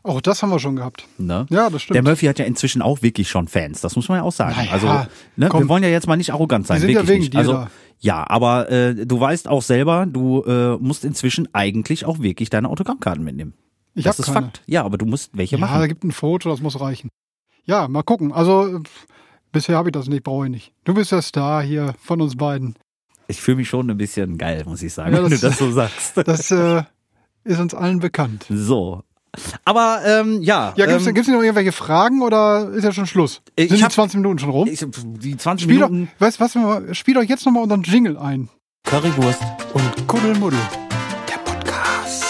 Auch 0.03 0.21
das 0.21 0.41
haben 0.41 0.51
wir 0.51 0.59
schon 0.59 0.75
gehabt. 0.77 1.05
Ne? 1.17 1.45
Ja, 1.49 1.69
das 1.69 1.81
stimmt. 1.81 1.95
Der 1.95 2.03
Murphy 2.03 2.27
hat 2.27 2.39
ja 2.39 2.45
inzwischen 2.45 2.81
auch 2.81 3.01
wirklich 3.01 3.29
schon 3.29 3.47
Fans, 3.47 3.81
das 3.81 3.95
muss 3.95 4.07
man 4.07 4.19
ja 4.19 4.23
auch 4.23 4.31
sagen. 4.31 4.55
Naja, 4.55 4.71
also, 4.71 4.87
ne, 5.35 5.51
wir 5.51 5.67
wollen 5.67 5.83
ja 5.83 5.89
jetzt 5.89 6.07
mal 6.07 6.15
nicht 6.15 6.31
arrogant 6.31 6.65
sein, 6.65 6.77
Die 6.79 6.87
sind 6.87 6.91
ja 6.95 7.07
wegen 7.07 7.19
nicht. 7.21 7.33
dir 7.33 7.39
also, 7.39 7.53
da. 7.53 7.71
ja, 7.99 8.29
aber 8.29 8.71
äh, 8.71 9.05
du 9.05 9.19
weißt 9.19 9.49
auch 9.49 9.61
selber, 9.61 10.05
du 10.05 10.43
äh, 10.43 10.77
musst 10.77 11.03
inzwischen 11.03 11.53
eigentlich 11.53 12.05
auch 12.05 12.19
wirklich 12.19 12.49
deine 12.49 12.69
Autogrammkarten 12.69 13.23
mitnehmen. 13.23 13.53
Ich 13.95 14.05
das 14.05 14.19
ist 14.19 14.27
keine. 14.27 14.45
Fakt. 14.45 14.61
Ja, 14.67 14.85
aber 14.85 14.97
du 14.97 15.05
musst 15.05 15.35
welche 15.35 15.55
Ja, 15.55 15.61
machen. 15.61 15.79
da 15.79 15.87
gibt 15.87 16.03
ein 16.05 16.11
Foto, 16.11 16.49
das 16.49 16.61
muss 16.61 16.79
reichen. 16.79 17.09
Ja, 17.65 17.87
mal 17.89 18.03
gucken. 18.03 18.31
Also 18.31 18.79
bisher 19.51 19.75
habe 19.77 19.89
ich 19.89 19.93
das 19.93 20.07
nicht, 20.07 20.23
brauche 20.23 20.45
ich 20.45 20.51
nicht. 20.51 20.73
Du 20.83 20.93
bist 20.93 21.11
der 21.11 21.21
Star 21.21 21.61
hier 21.63 21.93
von 22.01 22.21
uns 22.21 22.35
beiden. 22.35 22.75
Ich 23.27 23.41
fühle 23.41 23.57
mich 23.57 23.69
schon 23.69 23.89
ein 23.89 23.97
bisschen 23.97 24.37
geil, 24.37 24.63
muss 24.65 24.81
ich 24.81 24.93
sagen, 24.93 25.13
Ja, 25.13 25.17
wenn 25.23 25.29
du 25.29 25.37
das- 25.37 25.41
das 25.41 25.57
so 25.57 25.71
sagst. 25.71 26.17
Das 26.17 26.51
äh, 26.51 26.83
ist 27.43 27.59
uns 27.59 27.73
allen 27.73 27.99
bekannt. 27.99 28.45
So. 28.49 29.03
Aber 29.65 30.01
ähm, 30.05 30.41
ja, 30.41 30.73
Ja, 30.77 30.85
gibt's, 30.87 31.05
ähm, 31.05 31.13
gibt's 31.13 31.29
noch 31.29 31.41
irgendwelche 31.41 31.71
Fragen 31.71 32.21
oder 32.23 32.69
ist 32.69 32.83
ja 32.83 32.91
schon 32.91 33.05
Schluss? 33.05 33.41
Ich 33.55 33.69
Sind 33.69 33.79
die 33.79 33.83
hab- 33.83 33.91
20 33.91 34.17
Minuten 34.17 34.39
schon 34.39 34.49
rum? 34.49 34.67
ich, 34.67 34.79
die 35.19 35.37
20 35.37 35.63
Spiel 35.65 35.79
doch, 35.79 35.89
Minuten 35.89 36.11
weißt, 36.19 36.39
was, 36.39 36.55
wir- 36.55 36.93
spiel 36.95 37.13
doch 37.13 37.23
jetzt 37.23 37.45
nochmal 37.45 37.63
unseren 37.63 37.83
Jingle 37.83 38.17
ein. 38.17 38.49
Currywurst. 38.85 39.41
Und 39.73 40.07
Kuddelmuddel. 40.07 40.59
Der 41.29 41.37
Podcast. 41.39 42.23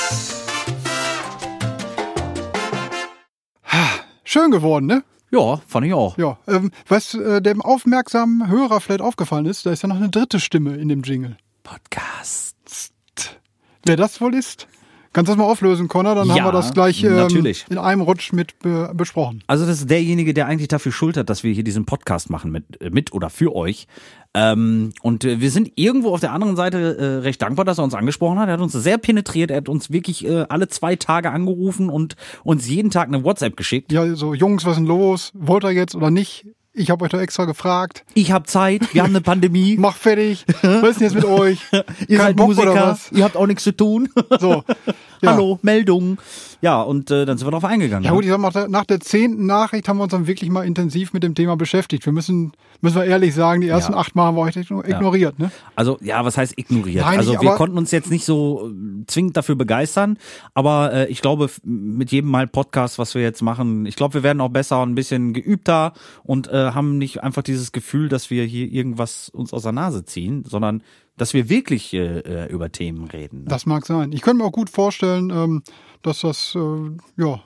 Schön 4.24 4.52
geworden, 4.52 4.88
ne? 4.88 5.04
Ja, 5.30 5.58
fand 5.68 5.86
ich 5.86 5.94
auch. 5.94 6.18
Ja. 6.18 6.38
Ähm, 6.48 6.72
was 6.88 7.14
äh, 7.14 7.42
dem 7.42 7.62
aufmerksamen 7.62 8.48
Hörer 8.48 8.80
vielleicht 8.80 9.02
aufgefallen 9.02 9.46
ist, 9.46 9.66
da 9.66 9.72
ist 9.72 9.82
ja 9.84 9.90
noch 9.90 9.98
eine 9.98 10.10
dritte 10.10 10.40
Stimme 10.40 10.76
in 10.78 10.88
dem 10.88 11.04
Jingle. 11.04 11.38
Podcast. 11.64 12.56
Wer 13.86 13.98
das 13.98 14.22
wohl 14.22 14.36
ist? 14.36 14.68
Kannst 15.18 15.30
du 15.30 15.34
das 15.34 15.40
mal 15.40 15.52
auflösen, 15.52 15.88
Connor? 15.88 16.14
Dann 16.14 16.28
Ja, 16.28 16.36
haben 16.36 16.46
wir 16.46 16.52
das 16.52 16.76
gleich 16.76 17.04
ähm, 17.04 17.28
in 17.70 17.78
einem 17.80 18.02
Rutsch 18.02 18.34
mit 18.34 18.60
be 18.60 18.92
besprochen. 18.94 19.42
Also 19.48 19.66
das 19.66 19.80
ist 19.80 19.90
derjenige, 19.90 20.32
der 20.36 20.46
eigentlich 20.46 20.68
dafür 20.68 20.92
schultert, 20.92 21.28
dass 21.32 21.44
wir 21.44 21.52
hier 21.52 21.64
diesen 21.64 21.88
Podcast 21.88 22.30
machen 22.30 22.52
mit, 22.52 22.80
äh, 22.84 22.92
mit 22.92 23.14
oder 23.14 23.32
für 23.32 23.56
euch. 23.56 23.88
Ähm, 24.36 24.92
und 25.02 25.26
äh, 25.26 25.42
wir 25.42 25.50
sind 25.50 25.72
irgendwo 25.74 26.14
auf 26.14 26.20
der 26.20 26.34
anderen 26.34 26.56
Seite 26.56 26.98
äh, 27.00 27.06
recht 27.24 27.42
dankbar, 27.42 27.66
dass 27.66 27.80
er 27.80 27.84
uns 27.84 27.96
angesprochen 27.96 28.38
hat. 28.38 28.48
Er 28.48 28.54
hat 28.54 28.62
uns 28.62 28.74
sehr 28.74 29.00
penetriert. 29.00 29.50
Er 29.50 29.58
hat 29.58 29.70
uns 29.70 29.90
wirklich 29.90 30.24
äh, 30.24 30.46
alle 30.50 30.68
zwei 30.68 30.96
Tage 30.96 31.32
angerufen 31.32 31.90
und 31.90 32.16
uns 32.44 32.70
jeden 32.70 32.92
Tag 32.92 33.08
eine 33.08 33.24
WhatsApp 33.24 33.58
geschickt. 33.58 33.92
Ja, 33.92 34.14
so, 34.14 34.36
Jungs, 34.36 34.66
was 34.66 34.74
ist 34.74 34.78
denn 34.78 34.86
los? 34.86 35.32
Wollt 35.34 35.64
ihr 35.64 35.72
jetzt 35.72 35.96
oder 35.96 36.12
nicht? 36.12 36.46
Ich 36.78 36.92
habe 36.92 37.04
euch 37.04 37.10
doch 37.10 37.20
extra 37.20 37.46
gefragt. 37.46 38.06
Ich 38.14 38.32
habe 38.32 38.46
Zeit, 38.46 38.94
wir 38.94 39.02
haben 39.02 39.10
eine 39.10 39.22
Pandemie. 39.22 39.78
Mach 39.80 39.96
fertig. 39.96 40.46
Was 40.62 40.92
ist 40.92 41.00
denn 41.00 41.08
jetzt 41.08 41.16
mit 41.16 41.26
euch? 41.26 41.60
Ihr 41.72 41.84
Kein 41.84 42.18
seid 42.18 42.36
Bock 42.36 42.48
Musiker, 42.50 42.98
ihr 43.12 43.24
habt 43.24 43.36
auch 43.36 43.48
nichts 43.48 43.64
zu 43.64 43.76
tun. 43.76 44.10
So. 44.40 44.64
Ja. 45.22 45.32
Hallo, 45.32 45.58
Meldung. 45.64 46.20
Ja, 46.62 46.82
und 46.82 47.10
äh, 47.12 47.26
dann 47.26 47.38
sind 47.38 47.48
wir 47.48 47.52
drauf 47.52 47.66
eingegangen. 47.66 48.04
Ja 48.04 48.12
ne? 48.12 48.16
gut, 48.16 48.26
ich 48.26 48.32
sag 48.32 48.40
mal, 48.40 48.68
nach 48.70 48.86
der 48.86 49.00
zehnten 49.00 49.46
Nachricht 49.46 49.88
haben 49.88 49.98
wir 49.98 50.04
uns 50.04 50.12
dann 50.12 50.28
wirklich 50.28 50.50
mal 50.50 50.66
intensiv 50.66 51.14
mit 51.14 51.24
dem 51.24 51.34
Thema 51.34 51.56
beschäftigt. 51.56 52.06
Wir 52.06 52.14
müssen, 52.14 52.52
müssen 52.82 52.98
wir 52.98 53.06
ehrlich 53.06 53.34
sagen, 53.34 53.62
die 53.62 53.70
ersten 53.70 53.94
Ja. 53.94 54.00
acht 54.00 54.16
Mal 54.16 54.26
haben 54.26 54.38
wir 54.38 54.42
euch 54.42 54.56
ignoriert. 54.56 55.40
Ne? 55.40 55.52
Also, 55.76 55.98
ja, 56.02 56.24
was 56.24 56.38
heißt 56.38 56.54
ignoriert? 56.58 57.06
Nein, 57.06 57.20
also, 57.20 57.32
nicht, 57.32 57.42
wir 57.42 57.52
konnten 57.52 57.78
uns 57.78 57.92
jetzt 57.92 58.12
nicht 58.12 58.26
so 58.26 58.70
äh, 58.70 59.06
zwingend 59.08 59.38
dafür 59.38 59.56
begeistern, 59.56 60.18
aber 60.54 60.94
äh, 60.94 61.08
ich 61.08 61.22
glaube, 61.22 61.50
mit 61.64 62.12
jedem 62.12 62.30
Mal 62.30 62.48
Podcast, 62.48 63.00
was 63.00 63.16
wir 63.16 63.22
jetzt 63.22 63.42
machen, 63.42 63.86
ich 63.86 63.96
glaube, 63.96 64.16
wir 64.16 64.24
werden 64.24 64.42
auch 64.42 64.50
besser 64.50 64.82
und 64.82 64.92
ein 64.92 64.96
bisschen 64.96 65.34
geübter 65.34 65.94
und 66.24 66.48
äh, 66.48 66.67
haben 66.74 66.98
nicht 66.98 67.24
einfach 67.24 67.44
dieses 67.44 67.72
Gefühl, 67.72 68.10
dass 68.10 68.30
wir 68.30 68.44
hier 68.44 68.72
irgendwas 68.72 69.30
uns 69.30 69.54
aus 69.54 69.64
der 69.64 69.72
Nase 69.72 70.06
ziehen, 70.06 70.44
sondern 70.46 70.84
dass 71.18 71.34
wir 71.34 71.50
wirklich 71.50 71.94
äh, 71.94 72.20
äh, 72.20 72.52
über 72.52 72.72
Themen 72.72 73.06
reden. 73.06 73.40
Ne? 73.44 73.46
Das 73.50 73.66
mag 73.66 73.86
sein. 73.86 74.12
Ich 74.12 74.22
könnte 74.22 74.44
mir 74.44 74.48
auch 74.48 74.52
gut 74.52 74.70
vorstellen, 74.70 75.30
ähm, 75.30 75.64
dass 76.02 76.22
das 76.22 76.56
äh, 76.56 77.22
ja 77.22 77.42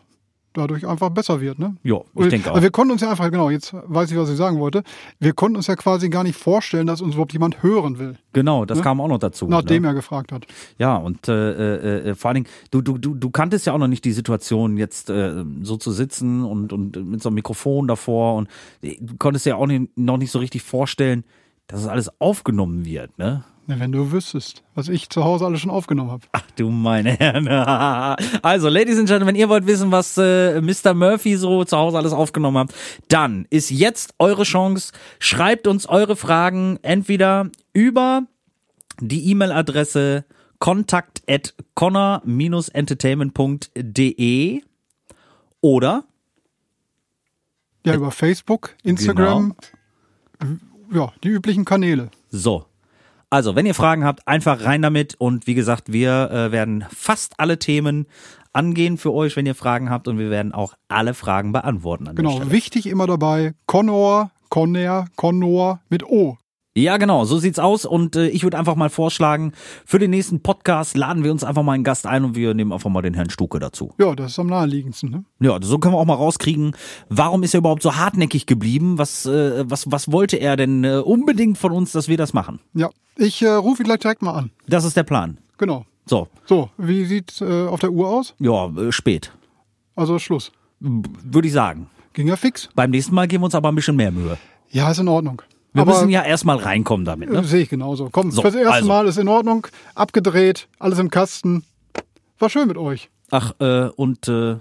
dadurch 0.53 0.87
einfach 0.87 1.09
besser 1.09 1.41
wird. 1.41 1.59
Ne? 1.59 1.75
Ja, 1.83 2.01
ich 2.15 2.27
denke 2.27 2.49
auch. 2.49 2.53
Aber 2.55 2.63
wir 2.63 2.71
konnten 2.71 2.91
uns 2.91 3.01
ja 3.01 3.09
einfach, 3.09 3.29
genau, 3.31 3.49
jetzt 3.49 3.73
weiß 3.73 4.11
ich, 4.11 4.17
was 4.17 4.29
ich 4.29 4.37
sagen 4.37 4.59
wollte. 4.59 4.83
Wir 5.19 5.33
konnten 5.33 5.55
uns 5.57 5.67
ja 5.67 5.75
quasi 5.75 6.09
gar 6.09 6.23
nicht 6.23 6.37
vorstellen, 6.37 6.87
dass 6.87 7.01
uns 7.01 7.13
überhaupt 7.13 7.33
jemand 7.33 7.63
hören 7.63 7.99
will, 7.99 8.17
Genau, 8.33 8.65
das 8.65 8.81
kam 8.81 9.01
auch 9.01 9.07
noch 9.07 9.19
dazu. 9.19 9.47
nachdem 9.47 9.83
ne? 9.83 9.89
er 9.89 9.93
gefragt 9.93 10.31
hat. 10.31 10.47
Ja, 10.77 10.95
und 10.95 11.27
äh, 11.27 12.09
äh, 12.11 12.15
vor 12.15 12.29
allen 12.29 12.43
Dingen, 12.43 12.47
du, 12.71 12.81
du, 12.81 12.97
du, 12.97 13.13
du 13.13 13.29
kanntest 13.29 13.65
ja 13.65 13.73
auch 13.73 13.77
noch 13.77 13.87
nicht 13.87 14.05
die 14.05 14.13
Situation, 14.13 14.77
jetzt 14.77 15.09
äh, 15.09 15.43
so 15.61 15.77
zu 15.77 15.91
sitzen 15.91 16.43
und, 16.45 16.71
und 16.71 16.95
mit 17.05 17.21
so 17.21 17.29
einem 17.29 17.35
Mikrofon 17.35 17.87
davor 17.87 18.35
und 18.35 18.49
äh, 18.81 18.95
du 18.99 19.15
konntest 19.17 19.45
ja 19.45 19.55
auch 19.55 19.67
nicht, 19.67 19.97
noch 19.97 20.17
nicht 20.17 20.31
so 20.31 20.39
richtig 20.39 20.63
vorstellen, 20.63 21.23
dass 21.67 21.81
es 21.81 21.87
alles 21.87 22.09
aufgenommen 22.19 22.85
wird, 22.85 23.17
ne? 23.17 23.43
Wenn 23.67 23.91
du 23.91 24.11
wüsstest, 24.11 24.63
was 24.75 24.89
ich 24.89 25.09
zu 25.09 25.23
Hause 25.23 25.45
alles 25.45 25.61
schon 25.61 25.69
aufgenommen 25.71 26.11
habe. 26.11 26.25
Ach 26.31 26.43
du 26.55 26.69
meine 26.69 27.11
Herren. 27.11 27.47
Also, 28.41 28.69
Ladies 28.69 28.97
and 28.97 29.07
Gentlemen, 29.07 29.27
wenn 29.27 29.35
ihr 29.35 29.49
wollt 29.49 29.67
wissen, 29.67 29.91
was 29.91 30.17
äh, 30.17 30.59
Mr. 30.61 30.93
Murphy 30.93 31.37
so 31.37 31.63
zu 31.63 31.77
Hause 31.77 31.97
alles 31.97 32.11
aufgenommen 32.11 32.57
hat, 32.57 32.73
dann 33.07 33.45
ist 33.49 33.69
jetzt 33.69 34.13
eure 34.19 34.43
Chance. 34.43 34.91
Schreibt 35.19 35.67
uns 35.67 35.87
eure 35.87 36.15
Fragen 36.15 36.79
entweder 36.81 37.49
über 37.73 38.23
die 38.99 39.29
E-Mail-Adresse 39.31 40.25
kontakt 40.59 41.21
at 41.27 41.53
entertainment.de 42.73 44.61
oder 45.61 46.03
Ja, 47.85 47.95
über 47.95 48.11
Facebook, 48.11 48.75
Instagram, 48.83 49.55
ja, 50.91 51.11
die 51.23 51.29
üblichen 51.29 51.65
Kanäle. 51.65 52.11
So. 52.29 52.65
Also, 53.33 53.55
wenn 53.55 53.65
ihr 53.65 53.73
Fragen 53.73 54.03
habt, 54.03 54.27
einfach 54.27 54.65
rein 54.65 54.81
damit. 54.81 55.15
Und 55.17 55.47
wie 55.47 55.53
gesagt, 55.53 55.93
wir 55.93 56.29
äh, 56.31 56.51
werden 56.51 56.83
fast 56.93 57.39
alle 57.39 57.57
Themen 57.57 58.05
angehen 58.51 58.97
für 58.97 59.13
euch, 59.13 59.37
wenn 59.37 59.45
ihr 59.45 59.55
Fragen 59.55 59.89
habt. 59.89 60.09
Und 60.09 60.17
wir 60.17 60.29
werden 60.29 60.51
auch 60.51 60.73
alle 60.89 61.13
Fragen 61.13 61.53
beantworten. 61.53 62.09
An 62.09 62.15
Genau, 62.15 62.51
wichtig 62.51 62.87
immer 62.87 63.07
dabei, 63.07 63.53
Connor, 63.67 64.31
Conner, 64.49 65.05
Connor 65.15 65.79
mit 65.87 66.03
O. 66.03 66.37
Ja, 66.73 66.95
genau, 66.97 67.25
so 67.25 67.37
sieht's 67.37 67.59
aus. 67.59 67.85
Und 67.85 68.15
äh, 68.15 68.27
ich 68.29 68.43
würde 68.43 68.57
einfach 68.57 68.75
mal 68.77 68.89
vorschlagen, 68.89 69.51
für 69.85 69.99
den 69.99 70.09
nächsten 70.11 70.41
Podcast 70.41 70.95
laden 70.95 71.23
wir 71.25 71.31
uns 71.33 71.43
einfach 71.43 71.63
mal 71.63 71.73
einen 71.73 71.83
Gast 71.83 72.05
ein 72.07 72.23
und 72.23 72.35
wir 72.35 72.53
nehmen 72.53 72.71
einfach 72.71 72.89
mal 72.89 73.01
den 73.01 73.13
Herrn 73.13 73.29
Stuke 73.29 73.59
dazu. 73.59 73.93
Ja, 73.99 74.15
das 74.15 74.31
ist 74.31 74.39
am 74.39 74.47
naheliegendsten. 74.47 75.09
Ne? 75.11 75.25
Ja, 75.41 75.57
so 75.61 75.79
können 75.79 75.93
wir 75.95 75.99
auch 75.99 76.05
mal 76.05 76.13
rauskriegen, 76.13 76.73
warum 77.09 77.43
ist 77.43 77.53
er 77.53 77.57
überhaupt 77.57 77.81
so 77.83 77.97
hartnäckig 77.97 78.45
geblieben? 78.45 78.97
Was, 78.97 79.25
äh, 79.25 79.69
was, 79.69 79.91
was 79.91 80.13
wollte 80.13 80.37
er 80.37 80.55
denn 80.55 80.85
äh, 80.85 81.01
unbedingt 81.03 81.57
von 81.57 81.73
uns, 81.73 81.91
dass 81.91 82.07
wir 82.07 82.15
das 82.15 82.31
machen? 82.33 82.61
Ja, 82.73 82.89
ich 83.17 83.41
äh, 83.41 83.49
rufe 83.49 83.83
ihn 83.83 83.85
gleich 83.85 83.99
direkt 83.99 84.21
mal 84.21 84.31
an. 84.33 84.51
Das 84.67 84.85
ist 84.85 84.95
der 84.95 85.03
Plan. 85.03 85.39
Genau. 85.57 85.85
So, 86.05 86.29
So, 86.45 86.69
wie 86.77 87.03
sieht 87.03 87.41
äh, 87.41 87.67
auf 87.67 87.81
der 87.81 87.91
Uhr 87.91 88.07
aus? 88.07 88.33
ja, 88.39 88.67
äh, 88.67 88.91
spät, 88.93 89.33
Also 89.97 90.19
Schluss. 90.19 90.53
würde 90.79 91.47
ich 91.49 91.53
sagen. 91.53 91.89
Ging 92.13 92.27
ja 92.27 92.37
fix. 92.37 92.69
Beim 92.75 92.91
nächsten 92.91 93.13
Mal 93.13 93.27
geben 93.27 93.41
wir 93.43 93.45
uns 93.45 93.55
aber 93.55 93.69
ein 93.69 93.75
bisschen 93.75 93.97
mehr 93.97 94.11
Mühe. 94.11 94.37
Ja, 94.69 94.89
ist 94.89 94.99
in 94.99 95.07
Ordnung. 95.09 95.41
Wir 95.73 95.83
Aber 95.83 95.93
müssen 95.93 96.09
ja 96.09 96.21
erstmal 96.23 96.57
reinkommen 96.57 97.05
damit, 97.05 97.29
ne? 97.31 97.43
sehe 97.45 97.61
ich 97.61 97.69
genauso. 97.69 98.09
Komm, 98.11 98.29
So, 98.31 98.41
das 98.41 98.55
erste 98.55 98.73
also. 98.73 98.87
Mal 98.89 99.07
ist 99.07 99.17
in 99.17 99.29
Ordnung. 99.29 99.67
Abgedreht, 99.95 100.67
alles 100.79 100.99
im 100.99 101.09
Kasten. 101.09 101.63
War 102.39 102.49
schön 102.49 102.67
mit 102.67 102.77
euch. 102.77 103.09
Ach, 103.29 103.53
äh, 103.59 103.87
und 103.95 104.27
äh, 104.27 104.57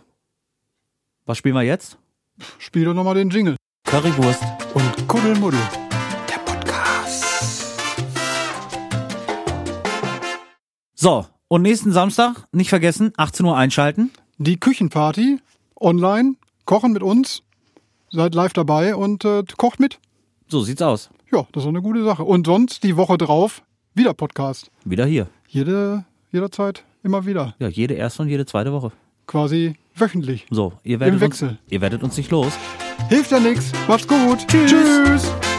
was 1.26 1.38
spielen 1.38 1.56
wir 1.56 1.62
jetzt? 1.62 1.98
Spiel 2.58 2.84
doch 2.84 2.94
nochmal 2.94 3.16
den 3.16 3.28
Jingle. 3.30 3.56
Currywurst. 3.86 4.40
Und 4.74 5.08
Kuddelmuddel. 5.08 5.58
Der 6.28 6.38
Podcast. 6.38 7.24
So, 10.94 11.26
und 11.48 11.62
nächsten 11.62 11.90
Samstag, 11.90 12.44
nicht 12.52 12.68
vergessen, 12.68 13.12
18 13.16 13.46
Uhr 13.46 13.56
einschalten. 13.56 14.12
Die 14.38 14.60
Küchenparty 14.60 15.40
online. 15.80 16.36
Kochen 16.66 16.92
mit 16.92 17.02
uns. 17.02 17.42
Seid 18.10 18.36
live 18.36 18.52
dabei 18.52 18.94
und 18.94 19.24
äh, 19.24 19.42
kocht 19.56 19.80
mit. 19.80 19.98
So 20.50 20.62
sieht's 20.62 20.82
aus. 20.82 21.10
Ja, 21.30 21.46
das 21.52 21.62
ist 21.62 21.68
eine 21.68 21.80
gute 21.80 22.02
Sache. 22.02 22.24
Und 22.24 22.44
sonst 22.44 22.82
die 22.82 22.96
Woche 22.96 23.16
drauf 23.16 23.62
wieder 23.94 24.14
Podcast. 24.14 24.68
Wieder 24.84 25.06
hier. 25.06 25.28
Jede, 25.46 26.04
jederzeit, 26.32 26.84
immer 27.04 27.24
wieder. 27.24 27.54
Ja, 27.60 27.68
jede 27.68 27.94
erste 27.94 28.22
und 28.22 28.28
jede 28.28 28.46
zweite 28.46 28.72
Woche. 28.72 28.90
Quasi 29.28 29.74
wöchentlich. 29.94 30.46
So, 30.50 30.72
ihr 30.82 30.98
werdet, 30.98 31.14
Im 31.14 31.20
Wechsel. 31.20 31.48
Uns, 31.50 31.58
ihr 31.68 31.80
werdet 31.80 32.02
uns 32.02 32.16
nicht 32.16 32.32
los. 32.32 32.52
Hilft 33.08 33.30
ja 33.30 33.38
nichts. 33.38 33.70
Macht's 33.86 34.08
gut. 34.08 34.44
Tschüss. 34.48 34.72
Tschüss. 34.72 35.49